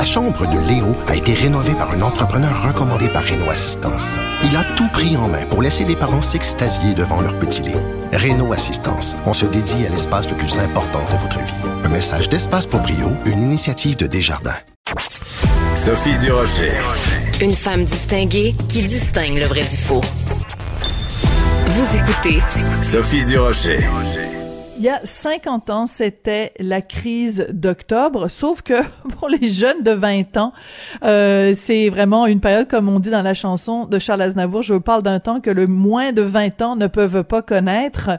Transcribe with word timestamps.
La 0.00 0.06
chambre 0.06 0.46
de 0.46 0.66
Léo 0.66 0.96
a 1.08 1.14
été 1.14 1.34
rénovée 1.34 1.74
par 1.74 1.90
un 1.90 2.00
entrepreneur 2.00 2.66
recommandé 2.66 3.06
par 3.10 3.22
Renault 3.22 3.50
Assistance. 3.50 4.18
Il 4.42 4.56
a 4.56 4.64
tout 4.74 4.88
pris 4.88 5.14
en 5.18 5.28
main 5.28 5.44
pour 5.50 5.60
laisser 5.60 5.84
les 5.84 5.94
parents 5.94 6.22
s'extasier 6.22 6.94
devant 6.94 7.20
leur 7.20 7.38
petit 7.38 7.60
Léo. 7.60 7.82
Renault 8.10 8.54
Assistance, 8.54 9.14
on 9.26 9.34
se 9.34 9.44
dédie 9.44 9.84
à 9.84 9.90
l'espace 9.90 10.26
le 10.30 10.38
plus 10.38 10.58
important 10.58 11.00
de 11.12 11.18
votre 11.18 11.38
vie. 11.40 11.68
Un 11.84 11.90
message 11.90 12.30
d'Espace 12.30 12.66
pour 12.66 12.80
Brio, 12.80 13.10
une 13.26 13.42
initiative 13.42 13.98
de 13.98 14.06
Desjardins. 14.06 14.56
Sophie 15.74 16.16
Durocher. 16.18 16.72
Une 17.42 17.54
femme 17.54 17.84
distinguée 17.84 18.54
qui 18.70 18.84
distingue 18.84 19.36
le 19.36 19.44
vrai 19.44 19.64
du 19.64 19.76
faux. 19.76 20.00
Vous 21.66 21.96
écoutez 21.98 22.40
Sophie 22.82 23.26
Durocher. 23.26 23.80
Il 24.80 24.84
y 24.84 24.88
a 24.88 25.00
50 25.04 25.68
ans, 25.68 25.84
c'était 25.84 26.54
la 26.58 26.80
crise 26.80 27.48
d'octobre, 27.52 28.28
sauf 28.28 28.62
que 28.62 28.80
pour 29.18 29.28
les 29.28 29.50
jeunes 29.50 29.82
de 29.82 29.90
20 29.90 30.38
ans, 30.38 30.54
euh, 31.04 31.52
c'est 31.54 31.90
vraiment 31.90 32.24
une 32.24 32.40
période, 32.40 32.66
comme 32.66 32.88
on 32.88 32.98
dit 32.98 33.10
dans 33.10 33.20
la 33.20 33.34
chanson 33.34 33.84
de 33.84 33.98
Charles 33.98 34.22
Aznavour, 34.22 34.62
je 34.62 34.76
parle 34.76 35.02
d'un 35.02 35.20
temps 35.20 35.42
que 35.42 35.50
le 35.50 35.66
moins 35.66 36.14
de 36.14 36.22
20 36.22 36.62
ans 36.62 36.76
ne 36.76 36.86
peuvent 36.86 37.24
pas 37.24 37.42
connaître. 37.42 38.12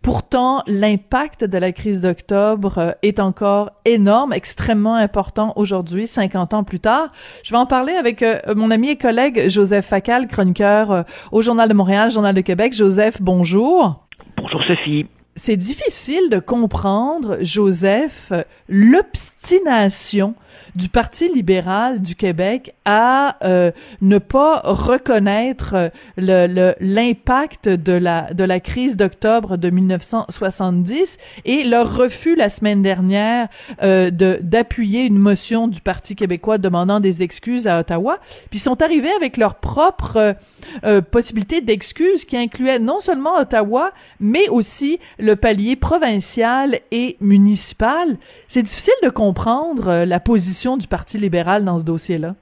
Pourtant, 0.00 0.62
l'impact 0.66 1.44
de 1.44 1.58
la 1.58 1.72
crise 1.72 2.00
d'octobre 2.00 2.78
euh, 2.78 2.92
est 3.02 3.20
encore 3.20 3.72
énorme, 3.84 4.32
extrêmement 4.32 4.94
important 4.94 5.52
aujourd'hui, 5.56 6.06
50 6.06 6.54
ans 6.54 6.64
plus 6.64 6.80
tard. 6.80 7.12
Je 7.42 7.50
vais 7.50 7.58
en 7.58 7.66
parler 7.66 7.92
avec 7.92 8.22
euh, 8.22 8.40
mon 8.54 8.70
ami 8.70 8.88
et 8.88 8.96
collègue 8.96 9.50
Joseph 9.50 9.84
Facal, 9.84 10.28
chroniqueur 10.28 11.04
au 11.30 11.42
Journal 11.42 11.68
de 11.68 11.74
Montréal, 11.74 12.10
Journal 12.10 12.34
de 12.34 12.40
Québec. 12.40 12.72
Joseph, 12.72 13.20
bonjour. 13.20 14.06
Bonjour 14.38 14.62
Sophie 14.64 15.06
c'est 15.36 15.56
difficile 15.56 16.30
de 16.30 16.38
comprendre, 16.38 17.36
Joseph, 17.42 18.32
l'obstination 18.68 20.34
du 20.74 20.88
Parti 20.88 21.28
libéral 21.28 22.00
du 22.00 22.14
Québec 22.14 22.74
à 22.84 23.36
euh, 23.44 23.70
ne 24.00 24.18
pas 24.18 24.60
reconnaître 24.64 25.90
l'impact 26.16 27.68
de 27.68 27.92
la 27.92 28.32
de 28.32 28.44
la 28.44 28.60
crise 28.60 28.96
d'octobre 28.96 29.56
de 29.56 29.70
1970 29.70 31.18
et 31.44 31.64
leur 31.64 31.96
refus 31.96 32.36
la 32.36 32.48
semaine 32.48 32.82
dernière 32.82 33.48
euh, 33.82 34.10
de 34.10 34.38
d'appuyer 34.42 35.04
une 35.04 35.18
motion 35.18 35.68
du 35.68 35.80
Parti 35.80 36.14
québécois 36.14 36.58
demandant 36.58 37.00
des 37.00 37.22
excuses 37.22 37.66
à 37.66 37.80
Ottawa, 37.80 38.18
puis 38.50 38.58
sont 38.58 38.80
arrivés 38.82 39.12
avec 39.12 39.36
leur 39.36 39.56
propre 39.56 40.36
euh, 40.84 41.00
possibilité 41.00 41.60
d'excuses 41.60 42.24
qui 42.24 42.36
incluait 42.36 42.78
non 42.78 43.00
seulement 43.00 43.36
Ottawa 43.38 43.92
mais 44.20 44.48
aussi 44.48 44.98
le 45.26 45.36
palier 45.36 45.76
provincial 45.76 46.78
et 46.90 47.16
municipal. 47.20 48.16
C'est 48.48 48.62
difficile 48.62 48.94
de 49.02 49.10
comprendre 49.10 50.04
la 50.04 50.20
position 50.20 50.76
du 50.76 50.86
Parti 50.86 51.18
libéral 51.18 51.64
dans 51.64 51.78
ce 51.78 51.84
dossier-là? 51.84 52.36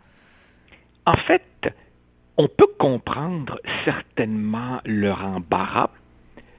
En 1.07 1.17
fait, 1.17 1.43
on 2.37 2.47
peut 2.47 2.69
comprendre 2.79 3.59
certainement 3.85 4.81
leur 4.85 5.25
embarras, 5.25 5.91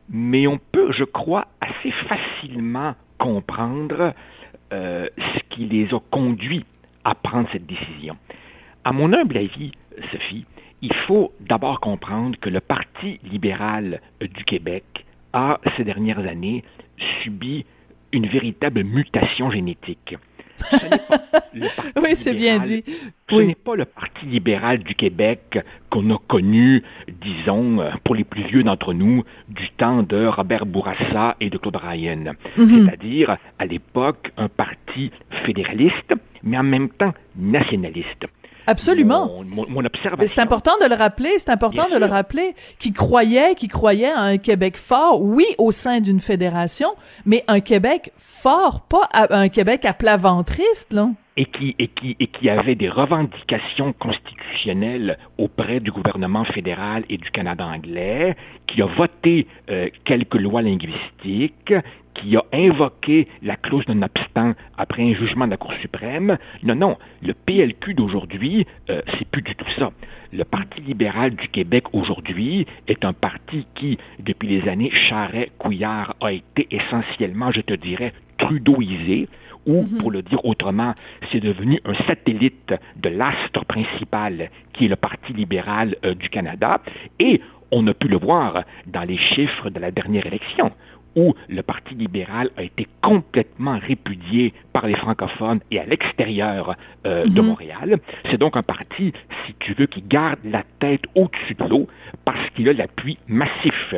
mais 0.09 0.47
on 0.47 0.59
peut, 0.71 0.91
je 0.91 1.03
crois, 1.03 1.47
assez 1.61 1.91
facilement 1.91 2.95
comprendre 3.17 4.13
euh, 4.73 5.07
ce 5.17 5.39
qui 5.49 5.65
les 5.67 5.93
a 5.93 5.99
conduits 6.09 6.65
à 7.03 7.13
prendre 7.13 7.47
cette 7.51 7.65
décision. 7.67 8.17
À 8.83 8.91
mon 8.91 9.13
humble 9.13 9.37
avis, 9.37 9.71
Sophie, 10.11 10.45
il 10.81 10.93
faut 11.07 11.33
d'abord 11.39 11.79
comprendre 11.79 12.37
que 12.39 12.49
le 12.49 12.61
Parti 12.61 13.19
libéral 13.23 14.01
du 14.21 14.43
Québec 14.43 15.04
a, 15.35 15.59
ces 15.77 15.83
dernières 15.83 16.25
années, 16.25 16.63
subi 17.21 17.65
une 18.11 18.27
véritable 18.27 18.83
mutation 18.83 19.51
génétique. 19.51 20.15
oui, 21.97 22.15
c'est 22.15 22.33
bien 22.33 22.59
dit. 22.59 22.83
Ce 23.29 23.35
n'est 23.35 23.55
pas 23.55 23.75
le 23.75 23.83
Parti 23.83 24.25
libéral 24.25 24.79
du 24.79 24.95
Québec 24.95 25.59
qu'on 25.89 26.09
a 26.11 26.17
connu, 26.27 26.81
disons, 27.21 27.79
pour 28.05 28.15
les 28.15 28.23
plus 28.23 28.43
vieux 28.43 28.63
d'entre 28.63 28.93
nous, 28.93 29.23
du 29.49 29.69
temps 29.71 30.03
de 30.03 30.25
Robert 30.25 30.65
Bourassa 30.65 31.35
et 31.41 31.49
de 31.49 31.57
Claude 31.57 31.75
Ryan. 31.75 32.35
Mhm. 32.57 32.65
C'est-à-dire, 32.65 33.37
à 33.59 33.65
l'époque, 33.65 34.31
un 34.37 34.47
parti 34.47 35.11
fédéraliste, 35.45 36.13
mais 36.43 36.57
en 36.57 36.63
même 36.63 36.89
temps 36.89 37.13
nationaliste. 37.35 38.27
Absolument. 38.67 39.43
Mon, 39.45 39.85
observation. 39.85 40.33
C'est 40.35 40.41
important 40.41 40.73
de 40.81 40.87
le 40.87 40.95
rappeler, 40.95 41.31
c'est 41.37 41.49
important 41.49 41.87
de 41.89 41.97
le 41.97 42.05
rappeler, 42.05 42.55
qui 42.79 42.93
croyait, 42.93 43.55
qui 43.55 43.67
croyait 43.67 44.11
à 44.11 44.21
un 44.21 44.37
Québec 44.37 44.77
fort, 44.77 45.21
oui, 45.21 45.45
au 45.57 45.71
sein 45.71 45.99
d'une 46.01 46.19
fédération, 46.19 46.89
mais 47.25 47.43
un 47.47 47.59
Québec 47.59 48.11
fort, 48.17 48.81
pas 48.81 49.09
un 49.13 49.49
Québec 49.49 49.85
à 49.85 49.93
plat 49.93 50.17
ventriste, 50.17 50.93
là 50.93 51.09
et 51.37 51.45
qui, 51.45 51.75
et, 51.79 51.87
qui, 51.87 52.15
et 52.19 52.27
qui 52.27 52.49
avait 52.49 52.75
des 52.75 52.89
revendications 52.89 53.93
constitutionnelles 53.93 55.17
auprès 55.37 55.79
du 55.79 55.91
gouvernement 55.91 56.45
fédéral 56.45 57.03
et 57.09 57.17
du 57.17 57.29
Canada 57.31 57.65
anglais, 57.65 58.35
qui 58.67 58.81
a 58.81 58.85
voté 58.85 59.47
euh, 59.69 59.89
quelques 60.05 60.35
lois 60.35 60.61
linguistiques, 60.61 61.73
qui 62.15 62.35
a 62.35 62.43
invoqué 62.53 63.27
la 63.43 63.55
clause 63.55 63.85
de 63.85 63.93
non 63.93 64.07
après 64.77 65.03
un 65.03 65.13
jugement 65.13 65.45
de 65.45 65.51
la 65.51 65.57
Cour 65.57 65.73
suprême. 65.81 66.37
Non, 66.63 66.75
non, 66.75 66.97
le 67.21 67.33
PLQ 67.33 67.93
d'aujourd'hui, 67.93 68.65
euh, 68.89 69.01
c'est 69.17 69.27
plus 69.27 69.41
du 69.41 69.55
tout 69.55 69.69
ça. 69.77 69.91
Le 70.33 70.43
Parti 70.43 70.81
libéral 70.81 71.35
du 71.35 71.47
Québec 71.49 71.85
aujourd'hui 71.93 72.65
est 72.87 73.05
un 73.05 73.13
parti 73.13 73.67
qui, 73.75 73.97
depuis 74.19 74.47
les 74.47 74.67
années 74.67 74.91
Charret-Couillard, 74.91 76.15
a 76.21 76.31
été 76.31 76.67
essentiellement, 76.71 77.51
je 77.51 77.61
te 77.61 77.73
dirais, 77.73 78.13
trudeauisé 78.37 79.29
ou, 79.65 79.81
mhm. 79.81 79.97
pour 79.97 80.11
le 80.11 80.21
dire 80.21 80.43
autrement, 80.45 80.93
c'est 81.31 81.39
devenu 81.39 81.79
un 81.85 81.95
satellite 82.05 82.73
de 82.97 83.09
l'astre 83.09 83.65
principal 83.65 84.49
qui 84.73 84.85
est 84.85 84.89
le 84.89 84.95
Parti 84.95 85.33
libéral 85.33 85.95
euh, 86.05 86.13
du 86.13 86.29
Canada. 86.29 86.81
Et 87.19 87.41
on 87.71 87.85
a 87.87 87.93
pu 87.93 88.07
le 88.07 88.17
voir 88.17 88.63
dans 88.87 89.03
les 89.03 89.17
chiffres 89.17 89.69
de 89.69 89.79
la 89.79 89.91
dernière 89.91 90.25
élection 90.25 90.71
où 91.15 91.33
le 91.47 91.63
Parti 91.63 91.95
libéral 91.95 92.49
a 92.57 92.63
été 92.63 92.87
complètement 93.01 93.79
répudié 93.79 94.53
par 94.73 94.85
les 94.87 94.95
francophones 94.95 95.61
et 95.71 95.79
à 95.79 95.85
l'extérieur 95.85 96.75
euh, 97.05 97.25
de 97.25 97.41
mhm. 97.41 97.47
Montréal. 97.47 97.99
C'est 98.29 98.37
donc 98.37 98.57
un 98.57 98.63
parti, 98.63 99.13
si 99.45 99.53
tu 99.59 99.73
veux, 99.73 99.85
qui 99.85 100.01
garde 100.01 100.39
la 100.43 100.63
tête 100.79 101.03
au-dessus 101.15 101.55
de 101.55 101.63
l'eau 101.63 101.87
parce 102.25 102.49
qu'il 102.51 102.67
a 102.69 102.73
l'appui 102.73 103.17
massif 103.27 103.95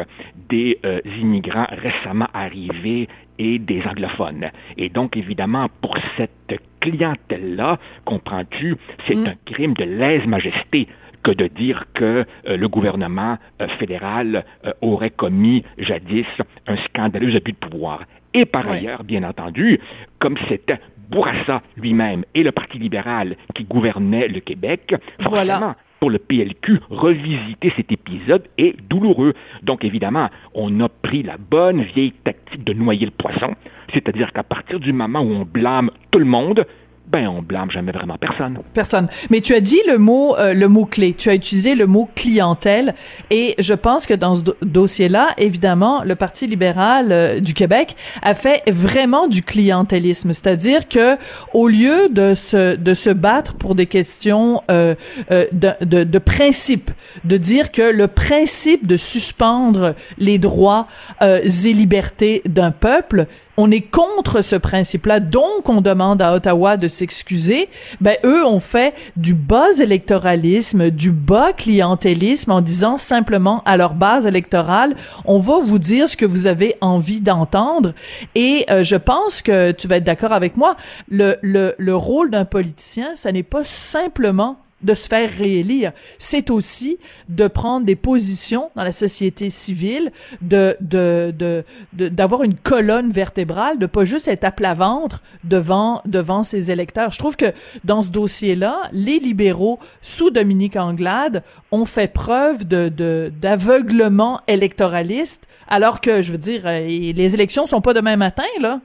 des 0.49 0.79
euh, 0.85 0.99
immigrants 1.19 1.67
récemment 1.71 2.27
arrivés 2.33 3.07
et 3.39 3.59
des 3.59 3.81
anglophones. 3.83 4.49
Et 4.77 4.89
donc, 4.89 5.17
évidemment, 5.17 5.67
pour 5.81 5.95
cette 6.17 6.61
clientèle-là, 6.81 7.79
comprends-tu, 8.05 8.75
c'est 9.07 9.15
mm. 9.15 9.25
un 9.25 9.35
crime 9.45 9.73
de 9.73 9.83
lèse-majesté 9.83 10.87
que 11.27 11.31
de 11.31 11.47
dire 11.47 11.83
que 11.93 12.25
euh, 12.47 12.55
le 12.55 12.67
gouvernement 12.69 13.37
euh, 13.61 13.67
fédéral 13.79 14.45
euh, 14.65 14.71
aurait 14.81 15.09
commis 15.09 15.63
jadis 15.77 16.25
un 16.67 16.77
scandaleux 16.77 17.35
abus 17.35 17.51
de 17.51 17.57
pouvoir. 17.57 18.05
Et 18.33 18.45
par 18.45 18.69
ailleurs, 18.69 19.03
bien 19.03 19.23
entendu, 19.23 19.79
comme 20.19 20.37
c'était 20.47 20.79
Bourassa 21.09 21.61
lui-même 21.75 22.23
et 22.33 22.43
le 22.43 22.53
Parti 22.53 22.79
libéral 22.79 23.35
qui 23.55 23.65
gouvernait 23.65 24.29
le 24.29 24.39
Québec, 24.39 24.95
forcément, 25.19 25.75
pour 25.99 26.11
le 26.11 26.19
PLQ, 26.19 26.79
revisiter 26.89 27.73
cet 27.75 27.91
épisode 27.91 28.47
est 28.57 28.79
douloureux. 28.87 29.33
Donc 29.63 29.83
évidemment, 29.83 30.29
on 30.53 30.79
a 30.79 30.87
pris 30.87 31.23
la 31.23 31.37
bonne 31.37 31.81
vieille 31.81 32.13
tactique 32.23 32.63
de 32.63 32.73
noyer 32.73 33.05
le 33.05 33.11
poisson, 33.11 33.55
c'est-à-dire 33.93 34.31
qu'à 34.31 34.43
partir 34.43 34.79
du 34.79 34.93
moment 34.93 35.21
où 35.21 35.31
on 35.31 35.45
blâme 35.45 35.89
tout 36.11 36.19
le 36.19 36.25
monde, 36.25 36.65
ben 37.07 37.27
on 37.27 37.41
blâme 37.41 37.71
jamais 37.71 37.93
vraiment 37.93 38.17
personne. 38.17 38.59
Personne. 38.73 39.07
Mais 39.29 39.39
tu 39.39 39.55
as 39.55 39.61
dit 39.61 39.79
le 39.87 39.97
mot 39.97 40.35
euh, 40.35 40.53
le 40.53 40.67
mot 40.67 40.85
clé. 40.85 41.13
Tu 41.17 41.29
as 41.29 41.35
utilisé 41.35 41.73
le 41.73 41.87
mot 41.87 42.09
clientèle 42.15 42.95
et 43.29 43.55
je 43.59 43.73
pense 43.73 44.05
que 44.05 44.13
dans 44.13 44.35
ce 44.35 44.43
dossier-là, 44.61 45.29
évidemment, 45.37 46.03
le 46.03 46.15
Parti 46.15 46.47
libéral 46.47 47.11
euh, 47.11 47.39
du 47.39 47.53
Québec 47.53 47.95
a 48.21 48.33
fait 48.33 48.61
vraiment 48.67 49.27
du 49.27 49.41
clientélisme, 49.41 50.33
c'est-à-dire 50.33 50.89
que 50.89 51.17
au 51.53 51.69
lieu 51.69 52.09
de 52.09 52.35
se 52.35 52.75
de 52.75 52.93
se 52.93 53.09
battre 53.09 53.55
pour 53.55 53.73
des 53.75 53.85
questions 53.85 54.61
euh, 54.69 54.95
euh 55.31 55.45
de, 55.53 55.71
de, 55.81 56.03
de 56.03 56.19
principe, 56.19 56.91
de 57.23 57.37
dire 57.37 57.71
que 57.71 57.81
le 57.81 58.07
principe 58.07 58.85
de 58.85 58.97
suspendre 58.97 59.95
les 60.17 60.39
droits 60.39 60.87
et 61.21 61.73
libertés 61.73 62.41
d'un 62.45 62.71
peuple 62.71 63.27
on 63.57 63.71
est 63.71 63.81
contre 63.81 64.43
ce 64.43 64.55
principe-là, 64.55 65.19
donc 65.19 65.67
on 65.67 65.81
demande 65.81 66.21
à 66.21 66.33
Ottawa 66.33 66.77
de 66.77 66.87
s'excuser. 66.87 67.69
Ben 68.01 68.15
eux 68.23 68.45
ont 68.45 68.59
fait 68.59 68.93
du 69.15 69.33
bas 69.33 69.71
électoralisme, 69.79 70.91
du 70.91 71.11
bas 71.11 71.53
clientélisme 71.53 72.51
en 72.51 72.61
disant 72.61 72.97
simplement 72.97 73.63
à 73.65 73.75
leur 73.75 73.95
base 73.95 74.27
électorale, 74.27 74.95
on 75.25 75.39
va 75.39 75.59
vous 75.59 75.79
dire 75.79 76.07
ce 76.07 76.15
que 76.15 76.25
vous 76.25 76.45
avez 76.45 76.75
envie 76.81 77.21
d'entendre. 77.21 77.93
Et 78.35 78.65
euh, 78.69 78.83
je 78.83 78.95
pense 78.95 79.41
que 79.41 79.71
tu 79.71 79.87
vas 79.87 79.97
être 79.97 80.03
d'accord 80.03 80.33
avec 80.33 80.55
moi, 80.55 80.75
le, 81.09 81.37
le, 81.41 81.73
le 81.77 81.95
rôle 81.95 82.29
d'un 82.29 82.45
politicien, 82.45 83.15
ça 83.15 83.31
n'est 83.31 83.43
pas 83.43 83.63
simplement 83.63 84.57
de 84.81 84.93
se 84.93 85.07
faire 85.07 85.29
réélire. 85.31 85.91
C'est 86.17 86.49
aussi 86.49 86.97
de 87.29 87.47
prendre 87.47 87.85
des 87.85 87.95
positions 87.95 88.69
dans 88.75 88.83
la 88.83 88.91
société 88.91 89.49
civile, 89.49 90.11
de 90.41 90.77
de 90.81 91.33
de 91.37 91.63
d'avoir 91.93 92.43
une 92.43 92.55
colonne 92.55 93.09
vertébrale, 93.09 93.79
de 93.79 93.85
pas 93.85 94.05
juste 94.05 94.27
être 94.27 94.43
à 94.43 94.51
plat 94.51 94.73
ventre 94.73 95.23
devant 95.43 96.01
devant 96.05 96.43
ses 96.43 96.71
électeurs. 96.71 97.11
Je 97.11 97.19
trouve 97.19 97.35
que 97.35 97.51
dans 97.83 98.01
ce 98.01 98.11
dossier-là, 98.11 98.89
les 98.91 99.19
libéraux 99.19 99.79
sous 100.01 100.29
Dominique 100.29 100.75
Anglade 100.75 101.43
ont 101.71 101.85
fait 101.85 102.11
preuve 102.11 102.67
de 102.67 102.89
d'aveuglement 103.41 104.41
électoraliste, 104.47 105.47
alors 105.67 106.01
que 106.01 106.21
je 106.21 106.31
veux 106.31 106.37
dire, 106.37 106.61
euh, 106.65 106.79
les 106.87 107.33
élections 107.33 107.65
sont 107.65 107.81
pas 107.81 107.93
demain 107.93 108.15
matin 108.15 108.43
là. 108.59 108.79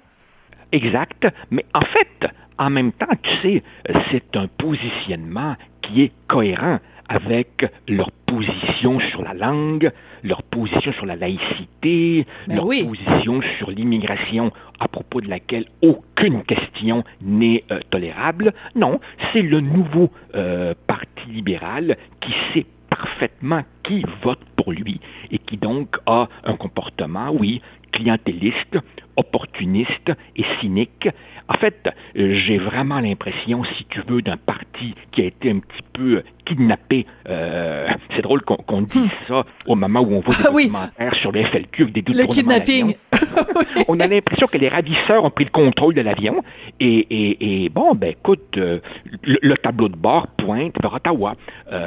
Exact, 0.73 1.27
mais 1.51 1.67
en 1.75 1.83
fait, 1.83 2.31
en 2.59 2.71
même 2.71 2.93
temps, 2.93 3.07
tu 3.23 3.31
sais, 3.43 3.63
c'est 4.11 4.37
un 4.37 4.47
positionnement 4.47 5.57
qui 5.81 6.03
est 6.03 6.13
cohérent 6.29 6.79
avec 7.09 7.67
leur 7.89 8.11
position 8.11 8.99
sur 9.01 9.23
la 9.23 9.35
langue, 9.35 9.91
leur 10.25 10.43
position 10.43 10.93
sur 10.93 11.05
la 11.05 11.17
laïcité, 11.17 12.27
ben 12.47 12.57
leur 12.57 12.65
position 12.65 13.41
sur 13.59 13.71
l'immigration 13.71 14.51
à 14.81 14.89
propos 14.89 15.21
de 15.21 15.29
laquelle 15.29 15.67
aucune 15.83 16.43
question 16.45 17.05
n'est 17.21 17.65
euh, 17.71 17.81
tolérable. 17.91 18.55
Non, 18.75 19.01
c'est 19.33 19.43
le 19.43 19.61
nouveau 19.61 20.11
euh, 20.35 20.75
Parti 20.87 21.29
libéral 21.29 21.97
qui 22.21 22.33
sait 22.53 22.67
parfaitement 22.89 23.63
qui 23.83 24.05
vote 24.23 24.41
pour 24.57 24.73
lui 24.73 25.01
et 25.31 25.39
qui 25.39 25.57
donc 25.57 25.97
a 26.07 26.29
un 26.45 26.57
comportement, 26.57 27.31
oui, 27.33 27.61
clientéliste, 27.93 28.79
opportuniste 29.17 30.13
et 30.37 30.45
cynique. 30.61 31.09
En 31.49 31.55
fait, 31.55 31.93
euh, 32.17 32.35
j'ai 32.35 32.59
vraiment 32.59 33.01
l'impression, 33.01 33.65
si 33.65 33.85
tu 33.87 34.01
veux, 34.09 34.23
d'un 34.23 34.37
parti 34.37 34.95
qui 35.11 35.23
a 35.23 35.25
été 35.25 35.51
un 35.51 35.59
petit 35.59 35.83
peu 35.93 36.23
kidnappé. 36.45 37.07
Euh, 37.29 37.87
c'est 38.15 38.23
drôle 38.23 38.43
qu'on 38.43 38.83
dise 38.83 39.03
hmm. 39.03 39.09
ça 39.29 39.45
au 39.67 39.75
moment 39.75 40.01
où 40.01 40.15
on 40.15 40.21
voit 40.21 40.35
des 40.35 40.45
ah 40.47 40.51
documentaires 40.51 41.15
sur 41.17 41.33
le 41.33 41.45
FLQ 41.45 41.83
avec 41.83 41.95
des 41.95 42.13
Le 42.13 42.27
kidnapping. 42.27 42.95
on 43.89 44.01
a 44.01 44.07
l'impression 44.07 44.47
que 44.47 44.59
les 44.59 44.69
ravisseurs 44.69 45.25
ont 45.25 45.31
pris 45.31 45.45
le 45.45 45.51
contrôle 45.51 45.95
de 45.95 46.01
l'avion. 46.01 46.43
Et, 46.81 47.71
bon, 47.73 47.95
ben 47.95 48.11
écoute, 48.11 48.57
euh, 48.57 48.81
le, 49.23 49.55
tableau 49.57 49.89
de 49.89 49.97
bord 49.97 50.29
pointe 50.29 50.75
vers 50.81 50.95
Ottawa. 50.95 51.35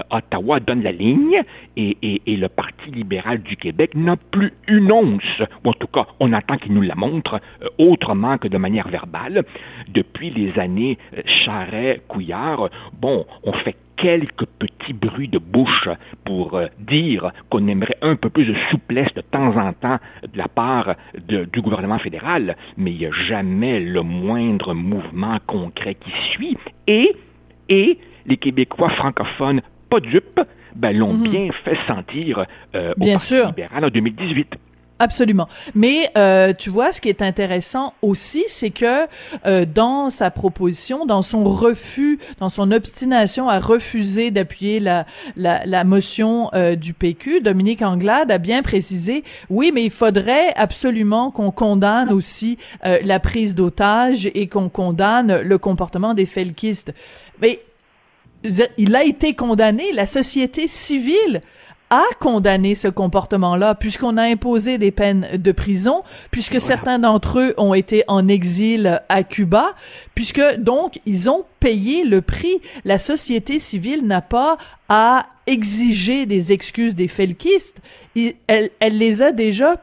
Ottawa 0.09 0.59
donne 0.59 0.83
la 0.83 0.91
ligne 0.91 1.41
et, 1.75 2.21
le 2.27 2.47
Parti 2.47 2.91
libéral 2.91 3.41
du 3.41 3.55
Québec 3.57 3.95
n'a 3.95 4.15
plus 4.15 4.53
une 4.67 4.91
once, 4.91 5.41
ou 5.63 5.69
en 5.69 5.73
tout 5.73 5.87
cas, 5.87 6.05
on 6.19 6.33
attend 6.33 6.57
qu'il 6.57 6.73
nous 6.73 6.81
la 6.81 6.95
montre 6.95 7.14
autrement 7.77 8.37
que 8.37 8.47
de 8.47 8.57
manière 8.57 8.87
verbale. 8.87 9.43
Depuis 9.87 10.29
les 10.29 10.57
années 10.59 10.97
Charret-Couillard, 11.25 12.69
bon, 12.99 13.25
on 13.43 13.53
fait 13.53 13.75
quelques 13.97 14.45
petits 14.45 14.93
bruits 14.93 15.27
de 15.27 15.39
bouche 15.39 15.89
pour 16.23 16.55
euh, 16.55 16.67
dire 16.79 17.31
qu'on 17.49 17.67
aimerait 17.67 17.97
un 18.01 18.15
peu 18.15 18.29
plus 18.29 18.45
de 18.45 18.55
souplesse 18.69 19.13
de 19.13 19.21
temps 19.21 19.55
en 19.55 19.73
temps 19.73 19.99
de 20.21 20.37
la 20.37 20.47
part 20.47 20.95
du 21.27 21.61
gouvernement 21.61 21.99
fédéral, 21.99 22.55
mais 22.77 22.91
il 22.91 22.97
n'y 22.97 23.05
a 23.05 23.11
jamais 23.11 23.79
le 23.79 24.01
moindre 24.01 24.73
mouvement 24.73 25.37
concret 25.47 25.95
qui 25.95 26.11
suit. 26.31 26.57
Et, 26.87 27.15
et 27.69 27.97
les 28.25 28.37
Québécois 28.37 28.89
francophones, 28.89 29.61
pas 29.89 29.99
dupes, 29.99 30.41
ben, 30.75 30.97
l'ont 30.97 31.13
mhm. 31.13 31.29
bien 31.29 31.49
fait 31.63 31.77
sentir 31.87 32.45
euh, 32.75 32.93
au 32.99 33.05
Parti 33.05 33.45
libéral 33.45 33.85
en 33.85 33.89
2018. 33.89 34.57
Absolument. 34.97 35.49
Mais 35.73 36.09
euh, 36.17 36.53
tu 36.53 36.69
vois, 36.69 36.93
ce 36.93 37.01
qui 37.01 37.09
est 37.09 37.21
intéressant 37.21 37.93
aussi, 38.01 38.45
c'est 38.47 38.69
que 38.69 39.07
euh, 39.45 39.65
dans 39.65 40.09
sa 40.09 40.31
proposition, 40.31 41.05
dans 41.05 41.21
son 41.21 41.43
refus, 41.43 42.17
dans 42.39 42.47
son 42.47 42.71
obstination 42.71 43.49
à 43.49 43.59
refuser 43.59 44.31
d'appuyer 44.31 44.79
la, 44.79 45.05
la, 45.35 45.65
la, 45.65 45.83
motion 45.83 46.49
euh, 46.53 46.75
du 46.75 46.93
PQ, 46.93 47.41
Dominique 47.41 47.81
Anglade 47.81 48.31
a 48.31 48.37
bien 48.37 48.61
précisé, 48.61 49.25
oui, 49.49 49.71
mais 49.73 49.83
il 49.83 49.91
faudrait 49.91 50.53
absolument 50.55 51.29
qu'on 51.29 51.51
condamne 51.51 52.13
aussi 52.13 52.57
euh, 52.85 52.97
la 53.03 53.19
prise 53.19 53.53
d'otages 53.53 54.31
et 54.33 54.47
qu'on 54.47 54.69
condamne 54.69 55.41
le 55.41 55.57
comportement 55.57 56.13
des 56.13 56.25
felkistes. 56.25 56.93
Mais 57.41 57.59
il 58.77 58.95
a 58.95 59.03
été 59.03 59.33
condamné, 59.33 59.91
la 59.91 60.05
société 60.05 60.67
civile 60.69 61.41
a 61.89 62.03
condamné 62.19 62.75
ce 62.75 62.87
comportement-là, 62.87 63.75
puisqu'on 63.75 64.17
a 64.17 64.23
imposé 64.23 64.77
des 64.77 64.91
peines 64.91 65.27
de 65.33 65.51
prison, 65.51 66.03
puisque 66.31 66.59
certains 66.59 66.99
d'entre 66.99 67.39
eux 67.39 67.53
ont 67.57 67.73
été 67.73 68.03
en 68.07 68.27
exil 68.27 69.01
à 69.09 69.23
Cuba, 69.23 69.75
puisque 70.15 70.41
donc 70.57 70.99
ils 71.05 71.29
ont 71.29 71.45
payé 71.59 72.03
le 72.03 72.21
prix. 72.21 72.57
La 72.83 72.97
société 72.97 73.59
civile 73.59 74.05
n'a 74.05 74.21
pas 74.21 74.57
à 74.89 75.27
exiger 75.47 76.25
des 76.25 76.51
excuses 76.51 76.95
des 76.95 77.07
felkistes. 77.07 77.77
Elle, 78.47 78.71
elle 78.79 78.97
les 78.97 79.21
a 79.21 79.31
déjà 79.31 79.75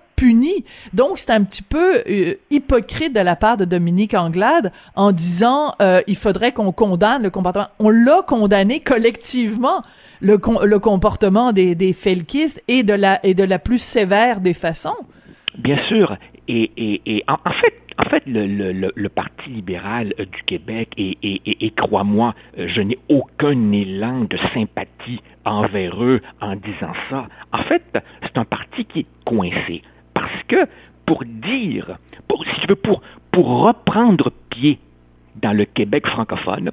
Donc, 0.93 1.19
c'est 1.19 1.31
un 1.31 1.43
petit 1.43 1.63
peu 1.63 2.03
euh, 2.09 2.35
hypocrite 2.51 3.15
de 3.15 3.21
la 3.21 3.37
part 3.37 3.57
de 3.57 3.65
Dominique 3.65 4.15
Anglade 4.15 4.73
en 4.95 5.13
disant 5.13 5.75
euh, 5.81 6.01
il 6.07 6.17
faudrait 6.17 6.53
qu'on 6.53 6.73
condamne 6.73 7.23
le 7.23 7.31
comportement. 7.31 7.69
On 7.79 7.91
l'a 7.91 8.23
condamné 8.27 8.81
collectivement 8.81 9.83
le, 10.21 10.39
le 10.65 10.79
comportement 10.79 11.53
des, 11.53 11.75
des 11.75 11.93
felkistes 11.93 12.63
et 12.69 12.83
de 12.83 12.95
la 12.95 13.25
et 13.25 13.35
de 13.35 13.45
la 13.45 13.59
plus 13.59 13.79
sévère 13.79 14.41
des 14.41 14.55
façons. 14.55 14.97
Bien 15.59 15.79
sûr. 15.89 16.17
Et, 16.49 17.01
et, 17.07 17.25
en, 17.29 17.37
fait, 17.51 17.75
en 17.99 18.05
fait, 18.11 18.23
le, 18.27 18.47
le, 18.73 19.09
Parti 19.09 19.49
libéral 19.49 20.13
euh, 20.19 20.25
du 20.25 20.43
Québec, 20.45 20.89
et, 20.97 21.17
et, 21.23 21.67
et 21.67 21.71
crois-moi, 21.71 22.35
euh, 22.59 22.67
je 22.69 22.81
n'ai 22.81 22.99
aucun 23.09 23.73
élan 23.73 24.23
de 24.29 24.37
sympathie 24.53 25.21
envers 25.45 26.03
eux 26.03 26.21
en 26.41 26.57
disant 26.57 26.93
ça. 27.09 27.29
En 27.53 27.63
fait, 27.63 27.83
c'est 28.23 28.39
un 28.39 28.45
parti 28.45 28.85
qui 28.85 29.01
est 29.01 29.07
coincé. 29.25 29.83
Parce 30.33 30.45
que 30.45 30.71
pour 31.07 31.25
dire, 31.25 31.99
pour, 32.29 32.45
si 32.45 32.61
tu 32.61 32.67
veux, 32.69 32.77
pour, 32.77 33.03
pour 33.31 33.63
reprendre 33.63 34.31
pied 34.51 34.79
dans 35.37 35.53
le 35.53 35.65
Québec 35.65 36.07
francophone, 36.07 36.71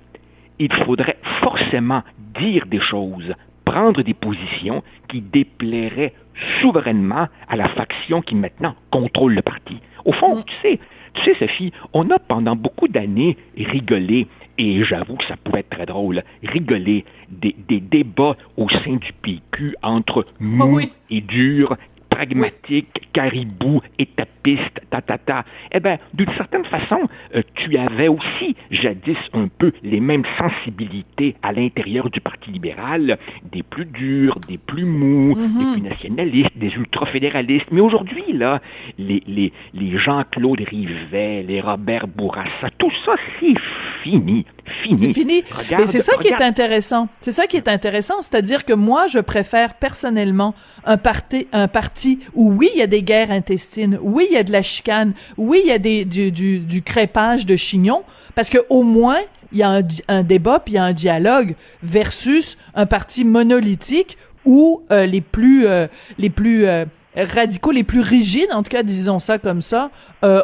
il 0.60 0.72
faudrait 0.74 1.18
forcément 1.42 2.04
dire 2.40 2.66
des 2.68 2.80
choses, 2.80 3.34
prendre 3.66 4.02
des 4.02 4.14
positions 4.14 4.84
qui 5.08 5.22
déplairaient 5.22 6.14
souverainement 6.62 7.28
à 7.48 7.56
la 7.56 7.68
faction 7.70 8.22
qui 8.22 8.36
maintenant 8.36 8.76
contrôle 8.92 9.34
le 9.36 9.42
parti. 9.42 9.80
Au 10.06 10.14
fond, 10.14 10.38
mm. 10.38 10.44
tu 10.46 10.56
sais, 10.62 10.80
tu 11.14 11.24
sais, 11.24 11.36
Sophie, 11.40 11.74
on 11.94 12.10
a 12.12 12.20
pendant 12.20 12.56
beaucoup 12.56 12.88
d'années 12.88 13.38
rigolé, 13.58 14.28
et 14.58 14.84
j'avoue 14.84 15.16
que 15.16 15.26
ça 15.26 15.38
pouvait 15.38 15.62
être 15.62 15.70
très 15.70 15.86
drôle, 15.86 16.24
rigolé 16.44 17.06
des, 17.30 17.56
débats 17.80 18.36
au 18.58 18.70
sein 18.70 18.96
du 18.96 19.14
PQ 19.22 19.76
entre 19.82 20.26
ah 20.28 20.34
mou 20.40 20.82
et 21.10 21.22
dur, 21.22 21.78
pragmatique, 22.19 23.10
caribou, 23.13 23.80
étapiste, 23.98 24.81
ta, 24.89 25.01
ta, 25.01 25.18
ta. 25.18 25.45
Eh 25.71 25.80
bien, 25.80 25.98
d'une 26.13 26.31
certaine 26.36 26.66
façon, 26.66 27.00
euh, 27.33 27.42
tu 27.56 27.77
avais 27.77 28.10
aussi 28.10 28.57
jadis 28.71 29.18
un 29.31 29.48
peu 29.48 29.71
les 29.83 30.01
mêmes 30.01 30.25
sensibilités 30.38 31.38
à 31.42 31.54
l'intérieur 31.54 32.10
du 32.10 32.19
Parti 32.19 32.51
libéral, 32.51 33.18
des 33.54 33.64
plus 33.64 33.85
durs, 33.85 34.38
des 34.49 34.57
plus 34.57 34.83
mous, 34.83 35.33
des 35.35 35.47
mhm. 35.47 35.73
plus 35.73 35.81
nationalistes, 35.81 36.57
des 36.57 36.73
ultra-fédéralistes. 36.76 37.71
Mais 37.71 37.80
aujourd'hui, 37.80 38.33
là, 38.33 38.61
les, 38.97 39.23
les, 39.26 39.54
les 39.73 39.97
Jean-Claude 39.97 40.59
Rivet, 40.59 41.44
les 41.44 41.61
Robert 41.61 42.07
Bourassa, 42.07 42.69
tout 42.78 42.92
ça, 43.06 43.14
c'est 43.40 43.56
fini. 44.04 44.45
Fini. 44.83 44.99
C'est 44.99 45.14
fini. 45.14 45.44
Mais 45.71 45.88
c'est 45.88 46.02
ça 46.02 46.18
qui 46.18 46.28
est 46.28 46.42
intéressant. 46.42 47.07
C'est 47.21 47.31
ça 47.31 47.47
qui 47.47 47.57
est 47.57 47.68
intéressant. 47.68 48.21
C'est-à-dire 48.21 48.66
que 48.66 48.73
moi, 48.73 49.07
je 49.07 49.19
préfère 49.19 49.76
personnellement 49.76 50.54
un 50.85 50.97
parti, 50.97 51.47
un 51.54 51.68
parti 51.68 52.08
où 52.33 52.51
oui, 52.54 52.69
il 52.73 52.80
y 52.80 52.81
a 52.81 52.87
des 52.87 53.04
guerres 53.04 53.31
intestines, 53.31 53.99
oui, 54.01 54.28
il 54.30 54.33
y 54.33 54.37
a 54.37 54.44
de 54.44 54.51
la 54.51 54.61
chicane, 54.61 55.13
oui, 55.37 55.61
il 55.63 55.69
y 55.69 55.71
a 55.71 55.78
du, 55.78 56.31
du, 56.31 56.81
crépage 56.81 57.45
de 57.45 57.56
chignons, 57.56 58.04
parce 58.35 58.49
que 58.49 58.59
au 58.69 58.83
moins, 58.83 59.19
il 59.51 59.57
y 59.59 59.63
a 59.63 59.81
un, 60.07 60.23
débat 60.23 60.59
puis 60.59 60.73
il 60.73 60.75
y 60.75 60.80
a 60.80 60.83
un 60.83 60.94
dialogue 60.94 61.56
versus 61.81 62.57
un 62.75 62.85
parti 62.85 63.25
monolithique 63.25 64.18
où 64.45 64.81
euh, 64.92 65.06
les 65.06 65.21
plus 65.21 65.66
euh, 65.66 65.87
les 66.19 66.30
plus 66.30 66.66
euh, 66.66 66.85
radicaux, 67.16 67.71
les 67.71 67.83
plus 67.83 68.01
rigides, 68.01 68.49
en 68.54 68.61
tout 68.61 68.69
cas, 68.69 68.83
disons 68.83 69.19
ça 69.19 69.39
comme 69.39 69.61
ça, 69.61 69.89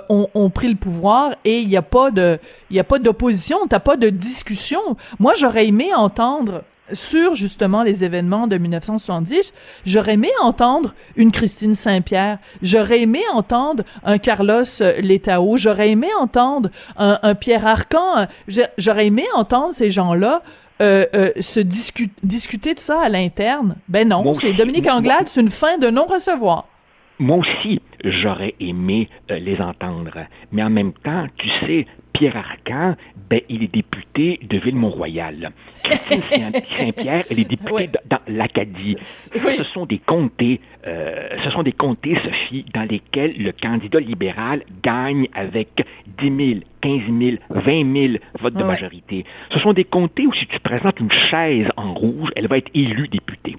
ont, 0.09 0.49
pris 0.49 0.67
le 0.67 0.75
pouvoir 0.75 1.35
et 1.45 1.59
il 1.59 1.67
n'y 1.67 1.77
a 1.77 1.83
pas 1.83 2.09
de, 2.11 2.39
il 2.69 2.75
y 2.75 2.79
a 2.79 2.83
pas 2.83 2.97
de 2.97 4.09
discussion. 4.09 4.79
Moi, 5.19 5.33
j'aurais 5.37 5.67
aimé 5.67 5.93
entendre 5.93 6.63
sur 6.93 7.35
justement 7.35 7.83
les 7.83 8.03
événements 8.03 8.47
de 8.47 8.57
1970, 8.57 9.53
j'aurais 9.85 10.13
aimé 10.13 10.29
entendre 10.41 10.93
une 11.15 11.31
Christine 11.31 11.75
Saint-Pierre, 11.75 12.39
j'aurais 12.61 13.01
aimé 13.01 13.21
entendre 13.33 13.83
un 14.03 14.17
Carlos 14.17 14.63
Letao, 14.99 15.57
j'aurais 15.57 15.91
aimé 15.91 16.07
entendre 16.19 16.69
un, 16.97 17.19
un 17.23 17.35
Pierre 17.35 17.65
Arcan, 17.65 18.27
j'aurais 18.77 19.07
aimé 19.07 19.25
entendre 19.35 19.73
ces 19.73 19.91
gens-là 19.91 20.41
euh, 20.81 21.05
euh, 21.13 21.31
se 21.39 21.61
discuter 21.61 22.73
de 22.73 22.79
ça 22.79 22.99
à 22.99 23.07
l'interne. 23.07 23.77
Ben 23.87 24.09
non, 24.09 24.33
c'est 24.33 24.51
Dominique 24.51 24.87
Anglade, 24.87 25.27
c'est 25.27 25.39
une 25.39 25.49
fin 25.49 25.77
de 25.77 25.87
non-recevoir. 25.87 26.67
Moi 27.17 27.37
aussi, 27.37 27.81
j'aurais 28.03 28.55
aimé 28.59 29.07
euh, 29.31 29.39
les 29.39 29.61
entendre. 29.61 30.11
Mais 30.51 30.63
en 30.63 30.69
même 30.69 30.91
temps, 30.91 31.27
tu 31.37 31.47
sais, 31.61 31.87
Pierre 32.15 32.37
Arcan, 32.37 32.95
ben, 33.29 33.41
il 33.49 33.61
est 33.63 33.73
député 33.73 34.39
de 34.49 34.57
Ville-Mont-Royal. 34.57 35.51
Christine 35.83 36.51
Saint-Pierre, 36.77 37.25
elle 37.29 37.39
est 37.41 37.49
députée 37.49 37.89
dans 38.09 38.19
l'Acadie. 38.29 38.95
Ce 39.01 39.63
sont 39.73 39.85
des 39.85 39.97
comtés, 39.97 40.61
euh, 40.87 41.27
ce 41.43 41.49
sont 41.49 41.61
des 41.61 41.73
comtés, 41.73 42.15
Sophie, 42.23 42.63
dans 42.73 42.83
lesquels 42.83 43.33
le 43.37 43.51
candidat 43.51 43.99
libéral 43.99 44.63
gagne 44.81 45.27
avec 45.33 45.85
10 46.19 46.37
000, 46.37 46.59
15 46.79 47.01
000, 47.19 47.37
20 47.49 47.93
000 47.93 48.13
votes 48.39 48.53
de 48.53 48.63
majorité. 48.63 49.25
Ce 49.51 49.59
sont 49.59 49.73
des 49.73 49.83
comtés 49.83 50.25
où 50.25 50.33
si 50.33 50.47
tu 50.47 50.59
présentes 50.61 51.01
une 51.01 51.11
chaise 51.11 51.67
en 51.75 51.93
rouge, 51.93 52.29
elle 52.37 52.47
va 52.47 52.57
être 52.57 52.71
élue 52.73 53.09
députée. 53.09 53.57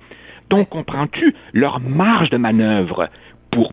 Donc, 0.48 0.70
comprends-tu 0.70 1.34
leur 1.52 1.80
marge 1.80 2.30
de 2.30 2.38
manœuvre 2.38 3.10
pour 3.50 3.72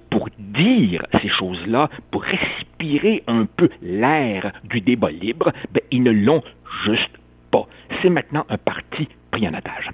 dire 0.53 1.05
ces 1.21 1.27
choses-là, 1.27 1.89
pour 2.11 2.23
respirer 2.23 3.23
un 3.27 3.45
peu 3.45 3.69
l'air 3.81 4.51
du 4.63 4.81
débat 4.81 5.11
libre, 5.11 5.51
ben, 5.71 5.81
ils 5.91 6.03
ne 6.03 6.11
l'ont 6.11 6.43
juste 6.85 7.17
pas. 7.51 7.67
C'est 8.01 8.09
maintenant 8.09 8.45
un 8.49 8.57
parti 8.57 9.07
pris 9.31 9.47
en 9.47 9.53
otage. 9.53 9.89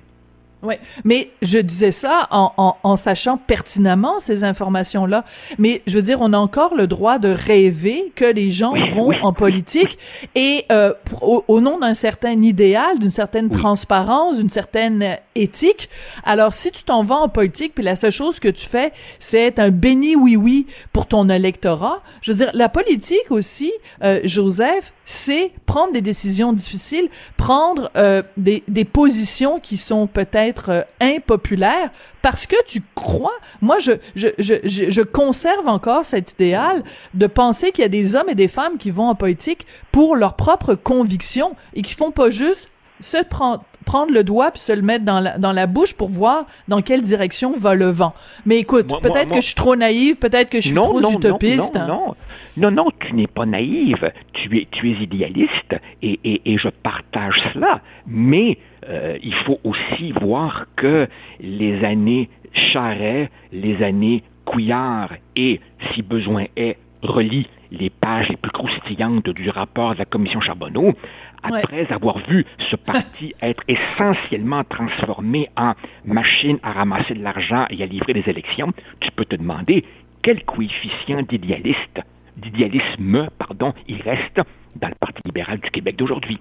Oui, 0.62 0.75
mais 1.06 1.30
je 1.42 1.58
disais 1.58 1.94
ça 1.94 2.28
en, 2.32 2.51
en, 2.58 2.75
en 2.84 2.98
sachant 2.98 3.38
pertinemment 3.38 4.20
ces 4.20 4.44
informations-là. 4.44 5.24
Mais 5.58 5.82
je 5.88 5.96
veux 5.96 6.01
dire, 6.01 6.18
on 6.20 6.34
a 6.34 6.38
encore 6.38 6.75
le 6.75 6.86
droit 6.86 7.18
de 7.18 7.30
rêver 7.30 8.12
que 8.13 8.25
les 8.25 8.51
gens 8.51 8.74
vont 8.94 9.13
en 9.22 9.32
politique 9.32 9.98
et 10.36 10.66
euh, 10.70 10.94
au, 11.22 11.62
nom 11.62 11.80
d'un 11.80 11.94
certain 11.94 12.42
idéal, 12.42 13.00
d'une 13.00 13.10
certaine 13.10 13.50
transparence, 13.50 14.38
d'une 14.38 14.50
certaine 14.50 15.18
éthique. 15.34 15.89
Alors, 16.25 16.54
si 16.54 16.72
tu 16.72 16.84
t'en 16.84 17.04
vas 17.04 17.16
en 17.16 17.30
politique, 17.30 17.74
puis 17.74 17.84
la 17.84 17.96
seule 17.96 18.12
chose 18.12 18.42
que 18.42 18.50
tu 18.50 18.68
fais, 18.68 18.92
c'est 19.18 19.60
un 19.60 19.70
béni 19.70 20.18
oui-oui 20.18 20.68
pour 20.92 21.06
ton 21.06 21.30
électorat. 21.30 22.01
Je 22.22 22.34
veux 22.34 22.38
dire, 22.38 22.51
la 22.54 22.68
politique 22.68 23.32
aussi, 23.32 23.72
euh, 24.04 24.20
Joseph, 24.25 24.92
c'est 25.06 25.51
prendre 25.66 25.94
des 25.94 26.01
décisions 26.01 26.51
difficiles, 26.51 27.08
prendre 27.38 27.89
euh, 27.96 28.22
des, 28.36 28.62
des 28.68 28.86
positions 28.86 29.62
qui 29.62 29.78
sont 29.78 30.06
peut-être 30.06 30.49
euh, 30.70 30.84
impopulaires 31.00 31.91
parce 32.22 32.46
que 32.46 32.56
tu 32.65 32.82
crois. 32.96 33.38
Moi, 33.62 33.79
je, 33.79 33.94
je, 34.15 34.27
je, 34.38 34.56
je, 34.63 35.01
conserve 35.01 35.68
encore 35.68 36.06
cet 36.06 36.34
idéal 36.34 36.84
de 37.13 37.27
penser 37.27 37.72
qu'il 37.72 37.82
y 37.82 37.86
a 37.86 37.89
des 37.89 38.15
hommes 38.15 38.29
et 38.29 38.36
des 38.36 38.48
femmes 38.48 38.77
qui 38.77 38.91
vont 38.91 39.08
en 39.08 39.15
politique 39.15 39.65
pour 39.91 40.15
leurs 40.15 40.36
propres 40.36 40.75
convictions 40.75 41.56
et 41.74 41.82
qui 41.82 41.94
font 41.94 42.12
pas 42.12 42.29
juste 42.29 42.68
se 43.01 43.24
prendre 43.24 43.63
prendre 43.86 44.12
le 44.12 44.24
doigt 44.24 44.52
puis 44.52 44.62
se 44.62 44.72
le 44.72 44.82
mettre 44.82 45.06
dans 45.06 45.20
la, 45.20 45.38
dans 45.38 45.54
la 45.54 45.68
bouche 45.68 45.94
pour 45.94 46.10
voir 46.10 46.46
dans 46.68 46.82
quelle 46.82 47.02
direction 47.02 47.56
va 47.58 47.76
le 47.76 47.90
vent. 47.90 48.14
Mais 48.46 48.58
écoute, 48.60 48.88
peut-être 49.02 49.30
que 49.30 49.42
je 49.42 49.48
suis 49.48 49.56
trop 49.56 49.76
naïve, 49.76 50.16
peut-être 50.16 50.50
que 50.50 50.62
je 50.62 50.68
suis 50.68 50.76
trop 50.76 51.00
utopiste. 51.00 51.76
Non, 51.76 51.88
non, 51.88 52.16
non, 52.58 52.72
non, 52.72 52.88
tu 53.00 53.14
n'es 53.14 53.28
pas 53.28 53.46
naïve, 53.46 54.12
tu 54.34 54.58
es, 54.58 54.68
tu 54.70 54.90
es 54.90 55.04
idéaliste 55.04 55.76
et, 56.02 56.20
et, 56.24 56.54
et 56.54 56.58
je 56.58 56.70
partage 56.70 57.42
cela. 57.54 57.82
Mais 58.08 58.58
euh, 58.88 59.18
il 59.24 59.34
faut 59.34 59.60
aussi 59.64 60.12
voir 60.14 60.66
que 60.76 61.08
les 61.40 61.84
années 61.84 62.30
Charret, 62.54 63.30
les 63.52 63.84
années 63.84 64.24
Couillard 64.46 65.12
et, 65.36 65.62
si 65.94 66.02
besoin 66.02 66.46
est, 66.56 66.78
relie 67.02 67.48
les 67.72 67.90
pages 67.90 68.30
les 68.30 68.36
plus 68.36 68.52
croustillantes 68.52 69.30
du 69.30 69.50
rapport 69.50 69.94
de 69.94 70.00
la 70.00 70.06
commission 70.06 70.42
Charbonneau, 70.42 70.94
après 71.43 71.91
avoir 71.91 72.19
vu 72.19 72.46
ce 72.69 72.75
parti 72.75 73.34
être 73.41 73.63
essentiellement 73.67 74.63
transformé 74.63 75.50
en 75.55 75.74
machine 76.05 76.60
à 76.63 76.72
ramasser 76.72 77.13
de 77.13 77.24
l'argent 77.24 77.65
et 77.69 77.81
à 77.84 77.86
livrer 77.86 78.13
des 78.13 78.29
élections, 78.29 78.72
tu 79.00 79.12
peux 79.12 79.25
te 79.25 79.36
demander 79.36 79.86
quel 80.22 80.43
coefficient 80.43 81.22
d'idéaliste, 81.24 82.01
d'idéalisme, 82.38 83.29
pardon, 83.38 83.74
il 83.88 84.01
reste 84.01 84.41
dans 84.75 84.89
le 84.89 84.96
Parti 84.96 85.22
libéral 85.25 85.60
du 85.60 85.69
Québec 85.72 85.96
d'aujourd'hui. 85.96 86.39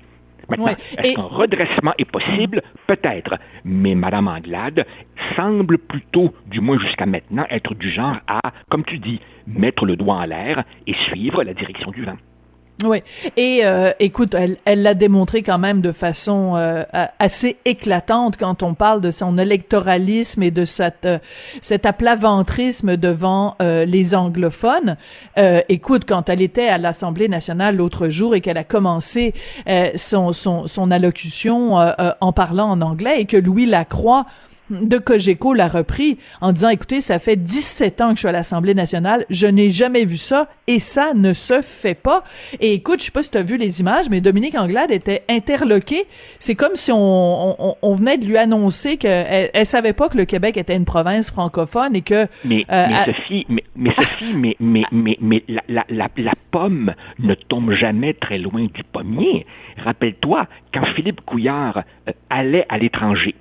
Maintenant, 0.49 0.69
est-ce 0.69 1.15
qu'un 1.15 1.23
redressement 1.23 1.93
est 1.99 2.11
possible? 2.11 2.63
Peut-être. 2.87 3.39
Mais 3.65 3.95
Mme 3.95 4.29
Anglade 4.29 4.87
semble 5.37 5.77
plutôt, 5.77 6.33
du 6.47 6.61
moins 6.61 6.79
jusqu'à 6.79 7.05
maintenant, 7.05 7.45
être 7.51 7.75
du 7.75 7.91
genre 7.91 8.17
à, 8.27 8.41
comme 8.71 8.85
tu 8.85 8.99
dis, 8.99 9.21
mettre 9.47 9.85
le 9.85 9.97
doigt 9.97 10.17
en 10.17 10.25
l'air 10.25 10.65
et 10.87 10.95
suivre 10.95 11.43
la 11.43 11.53
direction 11.53 11.91
du 11.91 12.03
vent. 12.03 12.17
Oui. 12.85 13.03
Et 13.37 13.63
euh, 13.65 13.91
écoute, 13.99 14.35
elle, 14.35 14.57
elle 14.65 14.83
l'a 14.83 14.95
démontré 14.95 15.43
quand 15.43 15.59
même 15.59 15.81
de 15.81 15.91
façon 15.91 16.55
euh, 16.57 16.85
assez 17.19 17.57
éclatante 17.65 18.37
quand 18.37 18.63
on 18.63 18.75
parle 18.75 19.01
de 19.01 19.11
son 19.11 19.37
électoralisme 19.37 20.45
et 20.45 20.53
de 20.53 20.65
cette, 20.65 21.05
euh, 21.05 21.19
cet 21.61 21.87
aplaventrisme 21.87 22.97
devant 22.97 23.57
les 23.61 24.15
anglophones. 24.15 24.97
écoute, 25.69 26.05
quand 26.07 26.29
elle 26.29 26.41
était 26.41 26.69
à 26.69 26.79
l'Assemblée 26.79 27.29
nationale 27.29 27.77
l'autre 27.77 28.09
jour 28.09 28.35
et 28.35 28.41
qu'elle 28.41 28.57
a 28.57 28.65
commencé 28.65 29.35
son, 29.95 30.33
son, 30.33 30.67
son 30.67 30.91
allocution 30.91 31.75
en 31.77 32.33
parlant 32.33 32.71
en 32.71 32.81
anglais 32.81 33.21
et 33.21 33.25
que 33.25 33.37
Louis 33.37 33.67
Lacroix 33.67 34.27
de 34.71 34.99
Cogeco 34.99 35.55
l'a 35.55 35.69
repris 35.69 36.19
en 36.41 36.53
disant, 36.53 36.69
écoutez, 36.69 37.01
ça 37.01 37.19
fait 37.19 37.37
17 37.37 38.01
ans 38.01 38.09
que 38.11 38.15
je 38.15 38.21
suis 38.21 38.29
à 38.29 38.33
l'Assemblée 38.33 38.75
nationale, 38.75 39.25
je 39.31 39.47
n'ai 39.47 39.71
jamais 39.71 40.05
vu 40.05 40.17
ça 40.17 40.49
et 40.67 40.79
ça 40.81 41.15
ne 41.15 41.33
se 41.33 41.63
fait 41.63 41.95
pas. 41.95 42.25
Et 42.61 42.75
écoute, 42.75 43.01
je 43.01 43.07
sais 43.07 43.11
pas 43.11 43.23
si 43.23 43.31
tu 43.31 43.39
as 43.39 43.43
vu 43.43 43.57
les 43.57 43.81
images, 43.81 44.09
mais 44.11 44.21
Dominique 44.21 44.55
Anglade 44.57 44.91
était 44.91 45.23
interloquée. 45.29 46.07
C'est 46.39 46.55
comme 46.55 46.77
si 46.77 46.93
on, 46.93 47.77
on, 47.83 47.95
venait 47.95 48.19
de 48.19 48.27
lui 48.27 48.37
annoncer 48.37 48.97
qu'elle 48.97 49.51
elle 49.53 49.67
savait 49.67 49.93
pas 49.93 50.09
que 50.09 50.17
le 50.17 50.25
Québec 50.25 50.57
était 50.57 50.77
une 50.77 50.85
province 50.85 51.31
francophone 51.31 51.97
et 51.97 52.03
que... 52.03 52.27
Mais, 52.45 52.65
euh, 52.71 52.87
mais 52.89 53.05
Sophie, 53.07 53.47
mais, 53.49 53.65
mais, 53.77 53.95
Sophie, 53.97 54.35
mais, 54.35 54.57
mais, 54.61 54.85
mais, 54.93 55.17
mais 55.21 55.45
la, 55.49 55.63
la, 55.69 55.85
la, 55.89 56.09
la 56.17 56.35
pomme 56.51 56.95
ne 57.19 57.35
tombe 57.35 57.73
jamais 57.73 58.15
très 58.15 58.39
loin 58.39 58.67
du 58.73 58.85
pommier. 58.85 59.47
Rappelle-toi, 59.79 60.47
quand 60.73 60.85
Philippe 60.95 61.23
Couillard 61.23 61.83
euh, 62.09 62.13
allait 62.31 62.67
à 62.69 62.79
l'étranger, 62.79 63.35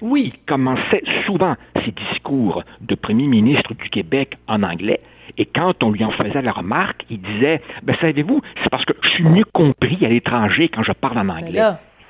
oui. 0.00 0.32
Il 0.34 0.44
commençait 0.46 1.02
souvent 1.26 1.56
ses 1.84 1.92
discours 1.92 2.64
de 2.80 2.94
premier 2.94 3.26
ministre 3.26 3.74
du 3.74 3.88
Québec 3.90 4.36
en 4.46 4.62
anglais. 4.62 5.00
Et 5.38 5.46
quand 5.46 5.82
on 5.82 5.90
lui 5.90 6.04
en 6.04 6.10
faisait 6.10 6.42
la 6.42 6.52
remarque, 6.52 7.04
il 7.10 7.20
disait 7.20 7.60
ben, 7.82 7.96
Savez-vous, 8.00 8.40
c'est 8.62 8.70
parce 8.70 8.84
que 8.84 8.92
je 9.02 9.08
suis 9.08 9.24
mieux 9.24 9.44
compris 9.52 10.04
à 10.04 10.08
l'étranger 10.08 10.68
quand 10.68 10.82
je 10.82 10.92
parle 10.92 11.18
en 11.18 11.28
anglais. 11.28 11.62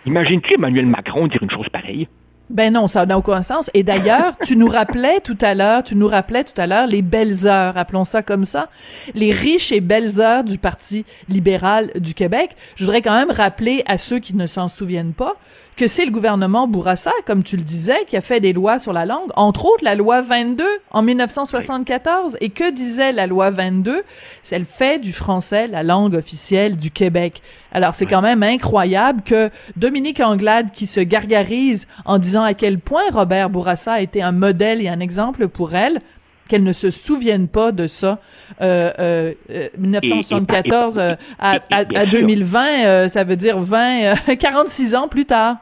Imagines-tu 0.07 0.55
Emmanuel 0.55 0.87
Macron 0.87 1.27
dire 1.27 1.43
une 1.43 1.51
chose 1.51 1.69
pareille 1.69 2.09
ben 2.51 2.73
non, 2.73 2.89
ça 2.89 3.07
n'a 3.07 3.17
aucun 3.17 3.43
sens. 3.43 3.71
Et 3.75 3.83
d'ailleurs, 3.83 4.35
tu 4.45 4.57
nous 4.57 4.69
rappelais 4.69 5.21
tout 5.21 5.39
à 5.41 5.55
l'heure, 5.55 5.83
tu 5.83 5.97
nous 5.97 6.09
rappelais 6.09 6.45
tout 6.45 6.61
à 6.61 6.67
l'heure 6.67 6.87
les 6.87 7.03
belles 7.03 7.47
heures, 7.47 7.77
appelons 7.77 8.05
ça 8.05 8.23
comme 8.23 8.45
ça, 8.45 8.69
les 9.15 9.33
riches 9.33 9.73
et 9.73 9.81
belles 9.81 10.21
heures 10.21 10.45
du 10.45 10.59
Parti 10.59 11.05
libéral 11.29 11.91
du 11.97 12.15
Québec. 12.15 12.57
Je 12.77 12.85
voudrais 12.85 13.03
quand 13.03 13.17
même 13.17 13.31
rappeler 13.31 13.83
à 13.87 13.97
ceux 13.99 14.19
qui 14.19 14.37
ne 14.37 14.47
s'en 14.47 14.69
souviennent 14.69 15.15
pas 15.15 15.37
que 15.77 15.89
c'est 15.89 16.05
le 16.05 16.13
gouvernement 16.13 16.69
Bourassa, 16.69 17.13
comme 17.27 17.43
tu 17.43 17.57
le 17.57 17.63
disais, 17.63 18.05
qui 18.07 18.17
a 18.17 18.21
fait 18.21 18.41
des 18.41 18.53
lois 18.53 18.79
sur 18.79 18.93
la 18.93 19.07
langue, 19.07 19.31
entre 19.35 19.65
autres 19.65 19.83
la 19.83 19.95
loi 19.95 20.23
22 20.23 20.65
en 20.91 21.03
1974. 21.03 22.37
Et 22.41 22.51
que 22.51 22.71
disait 22.71 23.13
la 23.13 23.27
loi 23.27 23.51
22? 23.51 24.03
Elle 24.51 24.65
fait 24.65 25.01
du 25.01 25.13
français 25.13 25.67
la 25.67 25.83
langue 25.83 26.15
officielle 26.15 26.77
du 26.77 26.91
Québec. 26.91 27.43
Alors 27.73 27.97
c'est 27.97 28.07
quand 28.07 28.23
même 28.23 28.45
incroyable 28.45 29.23
que 29.23 29.51
Dominique 29.77 30.21
Anglade, 30.21 30.71
qui 30.71 30.87
se 30.87 31.01
gargarise 31.01 31.89
en 32.05 32.19
disant 32.19 32.34
à 32.43 32.55
quel 32.55 32.79
point 32.79 33.03
Robert 33.13 33.51
Bourassa 33.51 33.95
a 33.95 34.01
été 34.01 34.23
un 34.23 34.33
modèle 34.33 34.81
et 34.81 34.89
un 34.89 35.01
exemple 35.01 35.49
pour 35.49 35.75
elle, 35.75 36.01
qu'elle 36.49 36.63
ne 36.63 36.73
se 36.73 36.91
souvienne 36.91 37.49
pas 37.49 37.73
de 37.73 37.87
ça. 37.87 38.19
Euh, 38.61 39.35
euh, 39.51 39.69
1974 39.79 40.99
euh, 40.99 41.15
à, 41.39 41.59
à, 41.71 41.79
à 41.95 42.07
2020, 42.07 42.85
euh, 42.85 43.09
ça 43.09 43.25
veut 43.25 43.37
dire 43.37 43.59
20, 43.59 44.37
46 44.39 44.95
ans 44.97 45.09
plus 45.09 45.25
tard. 45.25 45.57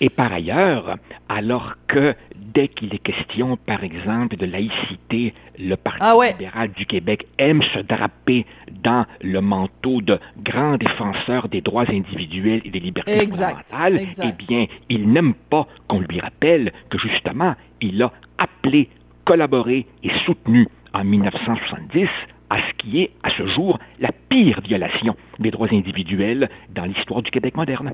Et 0.00 0.10
par 0.10 0.32
ailleurs, 0.32 0.96
alors 1.28 1.74
que 1.88 2.14
dès 2.54 2.68
qu'il 2.68 2.94
est 2.94 2.98
question, 2.98 3.56
par 3.56 3.84
exemple, 3.84 4.36
de 4.36 4.46
laïcité, 4.46 5.34
le 5.58 5.76
Parti 5.76 5.98
ah 6.00 6.16
libéral 6.32 6.70
du 6.72 6.86
Québec 6.86 7.26
aime 7.38 7.62
se 7.62 7.80
draper 7.80 8.46
dans 8.82 9.06
le 9.22 9.40
manteau 9.40 10.00
de 10.00 10.18
grand 10.42 10.76
défenseur 10.76 11.48
des 11.48 11.60
droits 11.60 11.88
individuels 11.88 12.62
et 12.64 12.70
des 12.70 12.80
libertés 12.80 13.30
fondamentales, 13.30 14.00
eh 14.22 14.32
bien, 14.46 14.66
il 14.88 15.08
n'aime 15.10 15.34
pas 15.34 15.66
qu'on 15.86 16.00
lui 16.00 16.20
rappelle 16.20 16.72
que 16.90 16.98
justement, 16.98 17.54
il 17.80 18.02
a 18.02 18.12
appelé, 18.38 18.88
collaboré 19.24 19.86
et 20.02 20.10
soutenu 20.24 20.68
en 20.94 21.04
1970 21.04 22.08
à 22.50 22.58
ce 22.58 22.72
qui 22.78 23.02
est, 23.02 23.10
à 23.22 23.30
ce 23.30 23.46
jour, 23.46 23.78
la 24.00 24.10
pire 24.28 24.60
violation 24.62 25.16
des 25.38 25.50
droits 25.50 25.68
individuels 25.70 26.48
dans 26.74 26.84
l'histoire 26.84 27.22
du 27.22 27.30
Québec 27.30 27.56
moderne. 27.56 27.92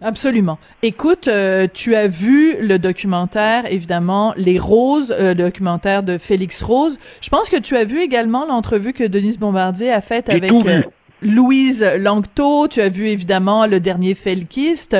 Absolument. 0.00 0.58
Écoute, 0.82 1.28
euh, 1.28 1.66
tu 1.72 1.96
as 1.96 2.06
vu 2.06 2.56
le 2.60 2.78
documentaire, 2.78 3.70
évidemment, 3.70 4.32
Les 4.36 4.58
Roses, 4.58 5.12
euh, 5.12 5.30
le 5.30 5.34
documentaire 5.34 6.02
de 6.02 6.18
Félix 6.18 6.62
Rose. 6.62 6.98
Je 7.20 7.28
pense 7.30 7.48
que 7.48 7.56
tu 7.56 7.76
as 7.76 7.84
vu 7.84 8.00
également 8.00 8.46
l'entrevue 8.46 8.92
que 8.92 9.04
Denise 9.04 9.38
Bombardier 9.38 9.90
a 9.90 10.00
faite 10.00 10.28
avec 10.28 10.52
euh, 10.52 10.82
Louise 11.20 11.84
Langto. 11.98 12.68
Tu 12.68 12.80
as 12.80 12.88
vu 12.88 13.08
évidemment 13.08 13.66
le 13.66 13.80
dernier 13.80 14.14
Felkiste 14.14 14.96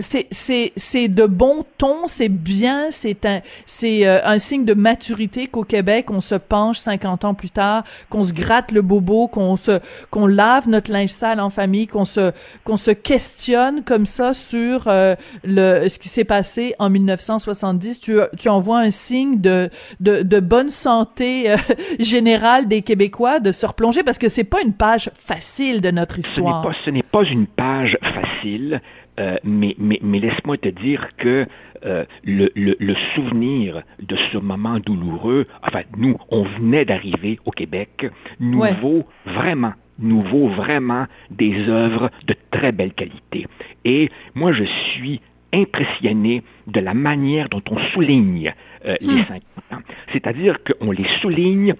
c'est 0.00 0.26
c'est 0.30 0.72
c'est 0.76 1.08
de 1.08 1.26
bon 1.26 1.64
ton, 1.78 2.06
c'est 2.06 2.28
bien, 2.28 2.90
c'est 2.90 3.24
un 3.26 3.40
c'est 3.66 4.06
euh, 4.06 4.20
un 4.24 4.38
signe 4.38 4.64
de 4.64 4.74
maturité 4.74 5.46
qu'au 5.46 5.64
Québec 5.64 6.10
on 6.10 6.20
se 6.20 6.34
penche 6.34 6.78
50 6.78 7.24
ans 7.24 7.34
plus 7.34 7.50
tard, 7.50 7.84
qu'on 8.08 8.24
se 8.24 8.32
gratte 8.32 8.72
le 8.72 8.82
bobo, 8.82 9.28
qu'on 9.28 9.56
se 9.56 9.80
qu'on 10.10 10.26
lave 10.26 10.68
notre 10.68 10.90
linge 10.92 11.10
sale 11.10 11.40
en 11.40 11.50
famille, 11.50 11.86
qu'on 11.86 12.04
se 12.04 12.32
qu'on 12.64 12.76
se 12.76 12.90
questionne 12.90 13.82
comme 13.84 14.06
ça 14.06 14.32
sur 14.32 14.84
euh, 14.86 15.14
le 15.44 15.88
ce 15.88 15.98
qui 15.98 16.08
s'est 16.08 16.24
passé 16.24 16.74
en 16.78 16.90
1970. 16.90 18.00
Tu 18.00 18.18
tu 18.38 18.48
envoies 18.48 18.78
un 18.78 18.90
signe 18.90 19.40
de 19.40 19.70
de, 20.00 20.22
de 20.22 20.40
bonne 20.40 20.70
santé 20.70 21.50
euh, 21.50 21.56
générale 21.98 22.68
des 22.68 22.82
Québécois 22.82 23.40
de 23.40 23.52
se 23.52 23.66
replonger 23.66 24.02
parce 24.02 24.18
que 24.18 24.28
c'est 24.28 24.44
pas 24.44 24.62
une 24.62 24.72
page 24.72 25.10
facile 25.14 25.80
de 25.80 25.90
notre 25.90 26.18
histoire. 26.18 26.62
Ce 26.62 26.66
n'est 26.66 26.72
pas, 26.72 26.78
ce 26.84 26.90
n'est 26.90 27.02
pas 27.02 27.24
une 27.24 27.46
page 27.46 27.98
facile. 28.02 28.80
Euh, 29.20 29.36
mais, 29.44 29.74
mais, 29.78 29.98
mais 30.02 30.18
laisse-moi 30.18 30.56
te 30.56 30.70
dire 30.70 31.08
que 31.18 31.46
euh, 31.84 32.04
le, 32.24 32.50
le, 32.56 32.74
le, 32.78 32.94
souvenir 33.14 33.82
de 34.00 34.16
ce 34.32 34.38
moment 34.38 34.78
douloureux, 34.78 35.46
enfin, 35.62 35.82
nous, 35.96 36.16
on 36.30 36.42
venait 36.44 36.84
d'arriver 36.86 37.38
au 37.44 37.50
Québec, 37.50 38.06
nous 38.38 38.60
Ouais. 38.60 38.72
vaut 38.74 39.04
vraiment, 39.26 39.74
nous 39.98 40.22
vaut 40.22 40.48
vraiment 40.48 41.04
des 41.30 41.68
œuvres 41.68 42.10
de 42.26 42.34
très 42.50 42.72
belle 42.72 42.94
qualité. 42.94 43.46
Et 43.84 44.10
moi, 44.34 44.52
je 44.52 44.64
suis 44.64 45.20
impressionné 45.52 46.42
de 46.66 46.80
la 46.80 46.94
manière 46.94 47.48
dont 47.48 47.62
on 47.70 47.78
souligne 47.92 48.54
euh, 48.86 48.96
les 49.00 49.18
50 49.24 49.42
ans. 49.72 49.82
C'est-à-dire 50.12 50.58
qu'on 50.64 50.92
les 50.92 51.08
souligne 51.20 51.74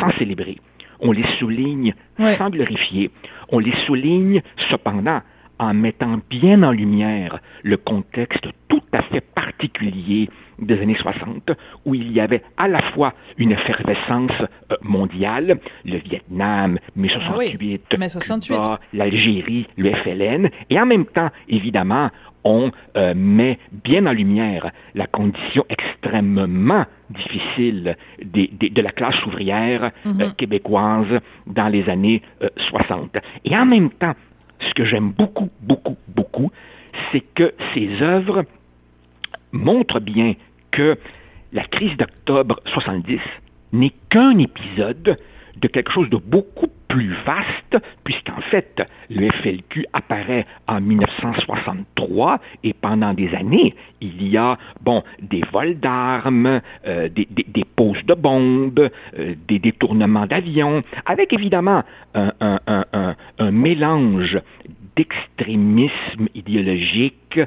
sans 0.00 0.10
célébrer. 0.18 0.56
On 1.00 1.12
les 1.12 1.26
souligne 1.38 1.94
Ouais. 2.18 2.36
sans 2.36 2.50
glorifier. 2.50 3.10
On 3.50 3.58
les 3.58 3.74
souligne 3.86 4.42
cependant 4.70 5.20
en 5.60 5.74
mettant 5.74 6.18
bien 6.30 6.62
en 6.62 6.72
lumière 6.72 7.38
le 7.62 7.76
contexte 7.76 8.48
tout 8.68 8.82
à 8.92 9.02
fait 9.02 9.20
particulier 9.20 10.30
des 10.58 10.80
années 10.80 10.96
60, 10.96 11.50
où 11.84 11.94
il 11.94 12.10
y 12.12 12.20
avait 12.20 12.42
à 12.56 12.66
la 12.66 12.80
fois 12.92 13.12
une 13.38 13.52
effervescence 13.52 14.32
euh, 14.40 14.76
mondiale, 14.82 15.58
le 15.84 15.98
Vietnam, 15.98 16.78
mai 16.96 17.08
Ah 17.14 17.34
oui, 17.38 17.50
68, 17.50 17.98
mai 17.98 18.08
68. 18.08 18.54
Cuba, 18.54 18.80
l'Algérie, 18.94 19.66
le 19.76 19.92
FLN, 19.94 20.50
et 20.70 20.80
en 20.80 20.86
même 20.86 21.06
temps, 21.06 21.30
évidemment, 21.48 22.10
on 22.44 22.70
euh, 22.96 23.12
met 23.14 23.58
bien 23.84 24.06
en 24.06 24.12
lumière 24.12 24.70
la 24.94 25.06
condition 25.06 25.64
extrêmement 25.68 26.86
difficile 27.10 27.96
des- 28.22 28.50
des- 28.52 28.70
de 28.70 28.80
la 28.82 28.92
classe 28.92 29.24
ouvrière 29.26 29.90
euh, 30.06 30.30
québécoise 30.36 31.20
dans 31.46 31.68
les 31.68 31.88
années 31.90 32.22
euh, 32.42 32.48
60. 32.56 33.16
Et 33.44 33.54
en 33.56 33.66
même 33.66 33.90
temps, 33.90 34.14
ce 34.60 34.74
que 34.74 34.84
j'aime 34.84 35.10
beaucoup, 35.10 35.50
beaucoup, 35.60 35.96
beaucoup, 36.08 36.50
c'est 37.10 37.20
que 37.20 37.54
ces 37.74 38.02
œuvres 38.02 38.44
montrent 39.52 40.00
bien 40.00 40.34
que 40.70 40.98
la 41.52 41.64
crise 41.64 41.96
d'octobre 41.96 42.60
70 42.66 43.20
n'est 43.72 43.92
qu'un 44.08 44.38
épisode 44.38 45.18
de 45.60 45.68
quelque 45.68 45.92
chose 45.92 46.08
de 46.10 46.16
beaucoup 46.16 46.68
plus 46.88 47.14
vaste, 47.24 47.78
puisqu'en 48.02 48.40
fait, 48.40 48.82
le 49.08 49.30
FLQ 49.30 49.86
apparaît 49.92 50.44
en 50.66 50.80
1963 50.80 52.40
et 52.64 52.72
pendant 52.72 53.14
des 53.14 53.32
années, 53.34 53.76
il 54.00 54.26
y 54.28 54.36
a, 54.36 54.58
bon, 54.80 55.04
des 55.22 55.42
vols 55.52 55.78
d'armes, 55.78 56.60
euh, 56.86 57.08
des, 57.08 57.28
des, 57.30 57.46
des 57.46 57.64
poses 57.64 58.04
de 58.04 58.14
bombes, 58.14 58.90
euh, 59.18 59.34
des 59.46 59.60
détournements 59.60 60.26
d'avions, 60.26 60.82
avec 61.06 61.32
évidemment 61.32 61.84
un, 62.14 62.32
un, 62.40 62.58
un, 62.66 62.84
un, 62.92 63.14
un 63.38 63.50
mélange 63.52 64.40
d'extrémisme 64.96 66.28
idéologique, 66.34 67.40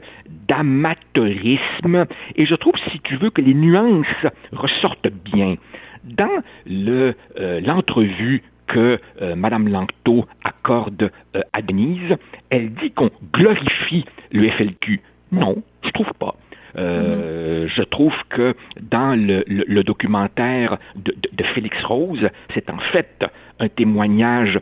d'amateurisme, 0.47 2.05
et 2.35 2.45
je 2.45 2.55
trouve, 2.55 2.75
si 2.91 2.99
tu 3.01 3.17
veux, 3.17 3.29
que 3.29 3.41
les 3.41 3.53
nuances 3.53 4.25
ressortent 4.53 5.09
bien. 5.09 5.55
Dans 6.03 6.41
le, 6.65 7.15
euh, 7.39 7.61
l'entrevue 7.61 8.43
que 8.67 8.99
euh, 9.21 9.35
Mme 9.35 9.67
Langto 9.69 10.25
accorde 10.43 11.11
euh, 11.35 11.41
à 11.53 11.61
Denise, 11.61 12.17
elle 12.49 12.73
dit 12.73 12.91
qu'on 12.91 13.09
glorifie 13.33 14.05
le 14.31 14.49
FLQ. 14.49 15.01
Non, 15.31 15.61
je 15.83 15.89
trouve 15.91 16.13
pas. 16.19 16.35
Euh, 16.77 17.67
Je 17.67 17.83
trouve 17.83 18.15
que 18.29 18.55
dans 18.81 19.15
le, 19.19 19.43
le- 19.47 19.65
le 19.67 19.83
documentaire 19.83 20.77
de, 20.95 21.11
de- 21.11 21.29
de 21.31 21.43
Félix 21.43 21.83
Rose, 21.83 22.29
c'est 22.53 22.69
en 22.69 22.79
fait 22.79 23.25
un 23.59 23.67
témoignage 23.69 24.59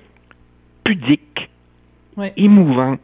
pudique, 0.84 1.50
Ouais. 2.18 2.34
émouvant, 2.36 2.98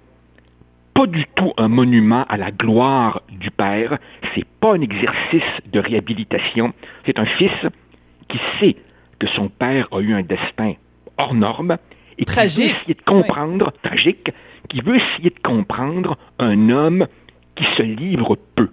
pas 0.94 1.08
du 1.08 1.26
tout 1.36 1.54
un 1.58 1.70
monument 1.70 2.26
à 2.28 2.36
la 2.38 2.52
gloire 2.52 3.22
du 3.30 3.50
père, 3.52 3.98
c'est 4.36 4.46
pas 4.60 4.74
un 4.74 4.82
exercice 4.82 5.44
de 5.72 5.80
réhabilitation, 5.80 6.74
c'est 7.06 7.18
un 7.20 7.26
fils 7.26 7.52
qui 8.28 8.40
sait 8.60 8.76
que 9.20 9.28
son 9.28 9.50
père 9.50 9.88
a 9.92 10.00
eu 10.00 10.14
un 10.14 10.22
destin 10.22 10.74
hors 11.18 11.34
norme 11.34 11.78
et 12.18 12.26
qui 12.26 12.36
veut 12.36 12.44
essayer 12.44 12.94
de 12.94 13.02
comprendre, 13.06 13.72
tragique, 13.84 14.32
qui 14.70 14.82
veut 14.82 14.96
essayer 14.96 15.30
de 15.30 15.40
comprendre 15.44 16.18
un 16.40 16.70
homme 16.70 17.08
qui 17.56 17.66
se 17.76 17.84
livre 17.84 18.38
peu. 18.56 18.70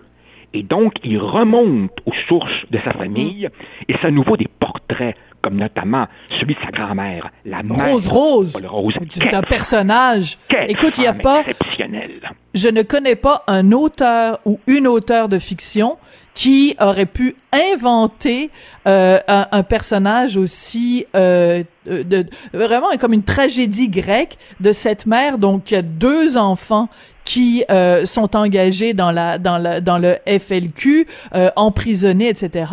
Et 0.52 0.62
donc, 0.62 0.94
il 1.02 1.18
remonte 1.18 1.98
aux 2.06 2.14
sources 2.28 2.64
de 2.70 2.78
sa 2.84 2.92
famille 2.92 3.48
et 3.88 3.94
ça 4.00 4.10
nous 4.10 4.22
vaut 4.22 4.36
des 4.36 4.46
portraits, 4.46 5.16
comme 5.42 5.56
notamment 5.56 6.06
celui 6.38 6.54
de 6.54 6.60
sa 6.60 6.70
grand-mère, 6.70 7.30
la 7.44 7.64
mère 7.64 7.90
Rose 7.90 8.06
Rose. 8.06 8.56
Rose. 8.64 8.94
C'est 9.10 9.34
un 9.34 9.42
personnage. 9.42 10.38
Écoute, 10.68 10.96
il 10.98 11.04
y 11.04 11.06
a 11.06 11.12
femme 11.12 11.22
pas, 11.22 11.40
exceptionnelle. 11.40 12.20
je 12.54 12.68
ne 12.68 12.82
connais 12.82 13.16
pas 13.16 13.42
un 13.48 13.72
auteur 13.72 14.38
ou 14.44 14.60
une 14.68 14.86
auteure 14.86 15.28
de 15.28 15.40
fiction 15.40 15.98
qui 16.34 16.74
aurait 16.80 17.06
pu 17.06 17.36
inventer 17.52 18.50
euh, 18.86 19.18
un, 19.28 19.46
un 19.52 19.62
personnage 19.62 20.36
aussi 20.36 21.06
euh, 21.14 21.62
de, 21.86 22.02
de- 22.02 22.26
vraiment 22.52 22.88
comme 22.98 23.12
une 23.12 23.22
tragédie 23.22 23.88
grecque 23.88 24.36
de 24.60 24.72
cette 24.72 25.06
mère. 25.06 25.38
Donc 25.38 25.64
qui 25.64 25.76
a 25.76 25.82
deux 25.82 26.36
enfants 26.36 26.88
qui 27.24 27.64
euh, 27.70 28.04
sont 28.04 28.36
engagés 28.36 28.92
dans 28.92 29.10
la 29.10 29.38
dans 29.38 29.56
la 29.56 29.80
dans 29.80 29.96
le 29.96 30.16
FLQ 30.26 31.06
euh, 31.34 31.50
emprisonnés 31.56 32.28
etc 32.28 32.66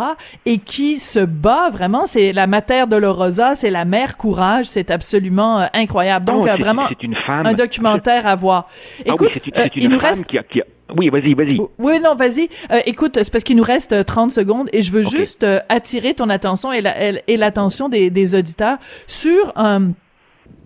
et 0.46 0.58
qui 0.58 1.00
se 1.00 1.20
bat 1.20 1.70
vraiment. 1.70 2.06
C'est 2.06 2.34
la 2.34 2.48
mater 2.48 2.86
dolorosa 2.90 3.56
c'est 3.56 3.70
la 3.70 3.86
mère 3.86 4.18
courage. 4.18 4.66
C'est 4.66 4.92
absolument 4.92 5.60
euh, 5.62 5.66
incroyable. 5.74 6.26
Donc 6.26 6.46
Oh, 6.46 6.50
euh, 6.50 6.56
vraiment 6.56 6.86
c'est 6.90 7.04
une 7.04 7.16
femme. 7.16 7.46
un 7.46 7.54
documentaire 7.54 8.26
à 8.28 8.36
voir. 8.36 8.68
Ah 8.68 9.04
oui, 9.08 9.14
écoute 9.14 9.30
c'est 9.36 9.48
une, 9.48 9.54
euh, 9.58 9.64
c'est 9.66 9.76
une 9.78 9.84
il 9.84 9.90
nous 9.90 10.00
femme 10.00 10.10
reste 10.10 10.26
qui 10.26 10.38
a, 10.38 10.44
qui 10.44 10.62
a- 10.62 10.66
Oui, 10.98 11.10
vas-y, 11.10 11.34
vas-y. 11.34 11.60
oui, 11.80 12.00
non, 12.00 12.16
vas-y. 12.16 12.50
Euh, 12.72 12.80
écoute, 12.86 13.18
c'est 13.22 13.32
parce 13.32 13.44
qu'il 13.44 13.56
nous 13.58 13.64
reste 13.64 13.92
euh, 13.94 14.04
30 14.04 14.32
secondes 14.32 14.70
et 14.74 14.82
je 14.82 14.92
veux 14.92 15.04
juste 15.04 15.44
euh, 15.44 15.60
attirer 15.70 16.14
ton 16.14 16.30
attention 16.30 16.72
et 16.72 16.82
la- 16.82 17.10
et 17.12 17.24
et 17.28 17.38
l'attention 17.38 17.90
des, 17.90 18.10
des 18.10 18.36
auditeurs 18.36 18.78
sur 19.08 19.54
un 19.56 19.92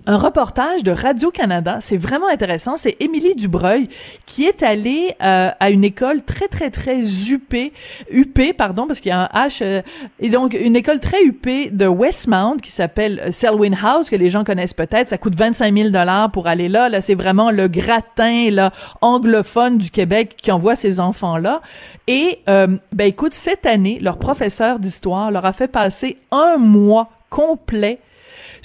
un 0.08 0.18
reportage 0.18 0.84
de 0.84 0.92
Radio-Canada, 0.92 1.78
c'est 1.82 1.98
vraiment 1.98 2.28
intéressant, 2.28 2.78
c'est 2.78 2.96
Émilie 3.00 3.36
Dubreuil 3.36 3.88
qui 4.26 4.46
est 4.46 4.62
allée 4.62 5.16
euh, 5.22 5.50
à 5.60 5.70
une 5.72 5.84
école 5.84 6.24
très 6.24 6.48
très 6.48 6.70
très 6.70 7.00
huppée, 7.30 7.74
huppée 8.12 8.54
pardon 8.54 8.86
parce 8.86 9.00
qu'il 9.00 9.10
y 9.10 9.14
a 9.14 9.30
un 9.34 9.48
H 9.48 9.60
euh, 9.62 9.82
et 10.20 10.30
donc 10.30 10.54
une 10.54 10.76
école 10.76 11.00
très 11.00 11.24
huppée 11.24 11.70
de 11.72 11.88
Westmount 11.88 12.58
qui 12.58 12.72
s'appelle 12.72 13.20
euh, 13.26 13.32
Selwyn 13.32 13.76
House 13.82 14.10
que 14.10 14.16
les 14.16 14.30
gens 14.30 14.44
connaissent 14.44 14.74
peut-être, 14.74 15.08
ça 15.08 15.18
coûte 15.18 15.36
25 15.36 15.76
000 15.76 15.90
dollars 15.90 16.32
pour 16.32 16.48
aller 16.48 16.70
là, 16.70 16.88
là 16.88 17.02
c'est 17.02 17.16
vraiment 17.16 17.50
le 17.50 17.68
gratin 17.68 18.50
là 18.52 18.72
anglophone 19.02 19.78
du 19.78 19.90
Québec 19.90 20.36
qui 20.42 20.52
envoie 20.52 20.76
ces 20.76 21.00
enfants 21.00 21.38
là 21.38 21.62
et 22.08 22.40
euh, 22.48 22.68
ben 22.92 23.08
écoute 23.08 23.34
cette 23.34 23.66
année 23.66 24.00
leur 24.00 24.20
professeur 24.20 24.78
d'histoire 24.78 25.32
leur 25.32 25.46
a 25.46 25.54
fait 25.54 25.68
passer 25.68 26.18
un 26.32 26.58
mois 26.58 27.10
complet 27.30 28.00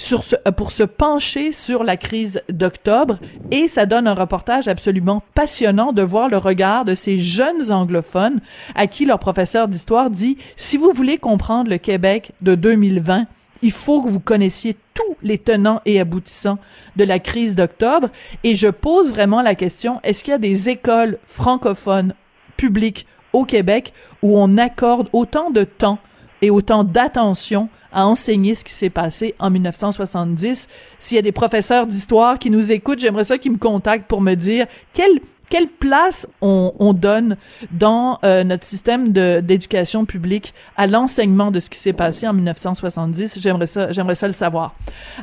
sur 0.01 0.25
ce, 0.25 0.35
euh, 0.49 0.51
pour 0.51 0.73
se 0.73 0.83
pencher 0.83 1.53
sur 1.53 1.85
la 1.85 1.97
crise 1.97 2.43
d'octobre. 2.49 3.19
Et 3.51 3.69
ça 3.69 3.85
donne 3.85 4.09
un 4.09 4.15
reportage 4.15 4.67
absolument 4.67 5.23
passionnant 5.35 5.93
de 5.93 6.03
voir 6.03 6.29
le 6.29 6.39
regard 6.39 6.85
de 6.85 6.95
ces 6.95 7.19
jeunes 7.19 7.71
anglophones 7.71 8.41
à 8.75 8.87
qui 8.87 9.05
leur 9.05 9.19
professeur 9.19 9.69
d'histoire 9.69 10.11
dit 10.11 10.39
si 10.57 10.79
vous 10.79 10.93
voulez 10.95 11.19
comprendre 11.19 11.71
le 11.71 11.79
Québec 11.79 12.33
de 12.41 12.55
2020 12.55 13.27
il 13.63 13.73
faut 13.73 14.03
que 14.03 14.09
vous 14.09 14.21
connaissiez 14.21 14.75
tous 14.95 15.17
les 15.23 15.37
tenants 15.37 15.83
et 15.85 16.01
aboutissants 16.01 16.59
de 16.97 17.05
la 17.05 17.19
crise 17.19 17.55
d'octobre 17.55 18.09
et 18.43 18.57
je 18.57 18.69
pose 18.69 19.11
vraiment 19.11 19.43
la 19.43 19.55
question 19.55 20.01
est-ce 20.03 20.25
qu'il 20.25 20.31
y 20.31 20.35
a 20.35 20.39
des 20.39 20.71
écoles 20.71 21.19
francophones 21.27 22.15
publiques 22.57 23.07
au 23.35 23.45
Québec 23.45 23.93
où 24.23 24.39
on 24.39 24.57
accorde 24.57 25.09
autant 25.13 25.51
de 25.51 25.65
temps 25.65 25.99
et 26.43 26.51
autant 26.51 26.85
d'attention 26.85 27.69
à 27.93 28.07
enseigner 28.07 28.55
ce 28.55 28.65
qui 28.65 28.73
s'est 28.73 28.91
passé 28.91 29.35
en 29.39 29.51
1970. 29.51 30.69
S'il 30.99 31.17
y 31.17 31.19
a 31.19 31.23
des 31.23 31.33
professeurs 31.33 31.87
d'histoire 31.87 32.39
qui 32.39 32.51
nous 32.51 32.71
écoutent, 32.73 33.01
j'aimerais 33.01 33.25
ça 33.25 33.39
qu'ils 33.39 33.53
me 33.53 33.59
contactent 33.59 34.07
pour 34.07 34.21
me 34.21 34.35
dire 34.35 34.67
quelle 34.93 35.21
quelle 35.49 35.67
place 35.67 36.29
on, 36.41 36.73
on 36.79 36.93
donne 36.93 37.37
dans 37.73 38.21
euh, 38.23 38.45
notre 38.45 38.63
système 38.65 39.11
de- 39.11 39.41
d'éducation 39.41 40.05
publique 40.05 40.55
à 40.77 40.87
l'enseignement 40.87 41.51
de 41.51 41.59
ce 41.59 41.69
qui 41.69 41.77
s'est 41.81 41.93
passé 41.93 42.29
en 42.29 42.33
1970. 42.33 43.41
J'aimerais 43.41 43.67
ça, 43.67 43.91
j'aimerais 43.91 44.15
ça 44.15 44.29
le 44.29 44.33
savoir. 44.33 44.77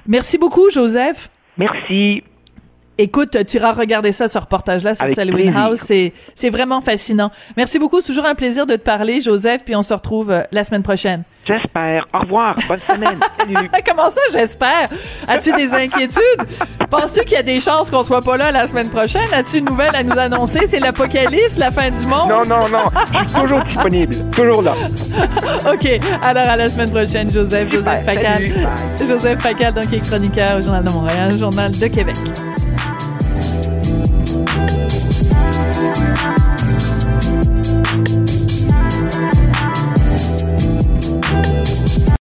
Merci 0.06 0.38
beaucoup, 0.38 0.70
Joseph. 0.70 1.30
Merci. 1.58 2.24
Écoute, 3.00 3.38
tu 3.46 3.58
iras 3.58 3.74
regarder 3.74 4.12
ça, 4.12 4.28
ce 4.28 4.38
reportage-là 4.40 4.96
sur 4.96 5.10
Selwyn. 5.10 5.54
House. 5.56 5.82
C'est, 5.82 6.14
c'est 6.34 6.50
vraiment 6.50 6.82
fascinant. 6.82 7.32
Merci 7.56 7.78
beaucoup. 7.78 8.02
C'est 8.02 8.08
toujours 8.08 8.26
un 8.26 8.36
plaisir 8.36 8.66
de 8.66 8.76
te 8.76 8.82
parler, 8.82 9.22
Joseph, 9.22 9.64
puis 9.64 9.76
on 9.76 9.84
se 9.84 9.94
retrouve 9.94 10.32
euh, 10.32 10.44
la 10.52 10.64
semaine 10.64 10.84
prochaine. 10.84 11.24
J'espère. 11.46 12.06
Au 12.14 12.20
revoir. 12.20 12.58
Bonne 12.68 12.80
semaine. 12.80 13.18
Salut. 13.40 13.70
Comment 13.86 14.10
ça, 14.10 14.20
j'espère? 14.34 14.90
As-tu 15.28 15.54
des 15.54 15.74
inquiétudes? 15.74 16.22
Penses-tu 16.90 17.22
qu'il 17.22 17.34
y 17.34 17.38
a 17.38 17.44
des 17.44 17.62
chances 17.62 17.90
qu'on 17.90 18.04
soit 18.04 18.22
pas 18.22 18.36
là 18.36 18.52
la 18.52 18.68
semaine 18.68 18.90
prochaine? 18.90 19.28
As-tu 19.32 19.60
une 19.60 19.66
nouvelle 19.66 19.96
à 19.96 20.04
nous 20.04 20.18
annoncer? 20.18 20.68
C'est 20.68 20.80
l'apocalypse, 20.80 21.58
la 21.58 21.72
fin 21.72 21.90
du 21.90 22.06
monde? 22.06 22.30
Non, 22.30 22.42
non, 22.46 22.68
non. 22.68 22.90
Je 23.14 23.30
suis 23.30 23.42
toujours 23.42 23.64
disponible. 23.64 24.16
Toujours 24.32 24.62
là. 24.62 24.74
OK. 25.72 26.00
Alors, 26.24 26.48
à 26.48 26.58
la 26.58 26.70
semaine 26.70 26.92
prochaine, 26.92 27.30
Joseph. 27.30 27.72
Joseph. 27.72 28.06
Facal. 28.06 28.42
Joseph 29.00 29.42
Facal, 29.42 29.74
donc, 29.74 29.88
qui 29.88 29.96
est 29.96 30.10
chroniqueur 30.10 30.58
au 30.58 30.62
Journal 30.62 30.84
de 30.84 30.92
Montréal, 30.92 31.38
Journal 31.40 31.72
de 31.72 31.88
Québec. 31.88 32.18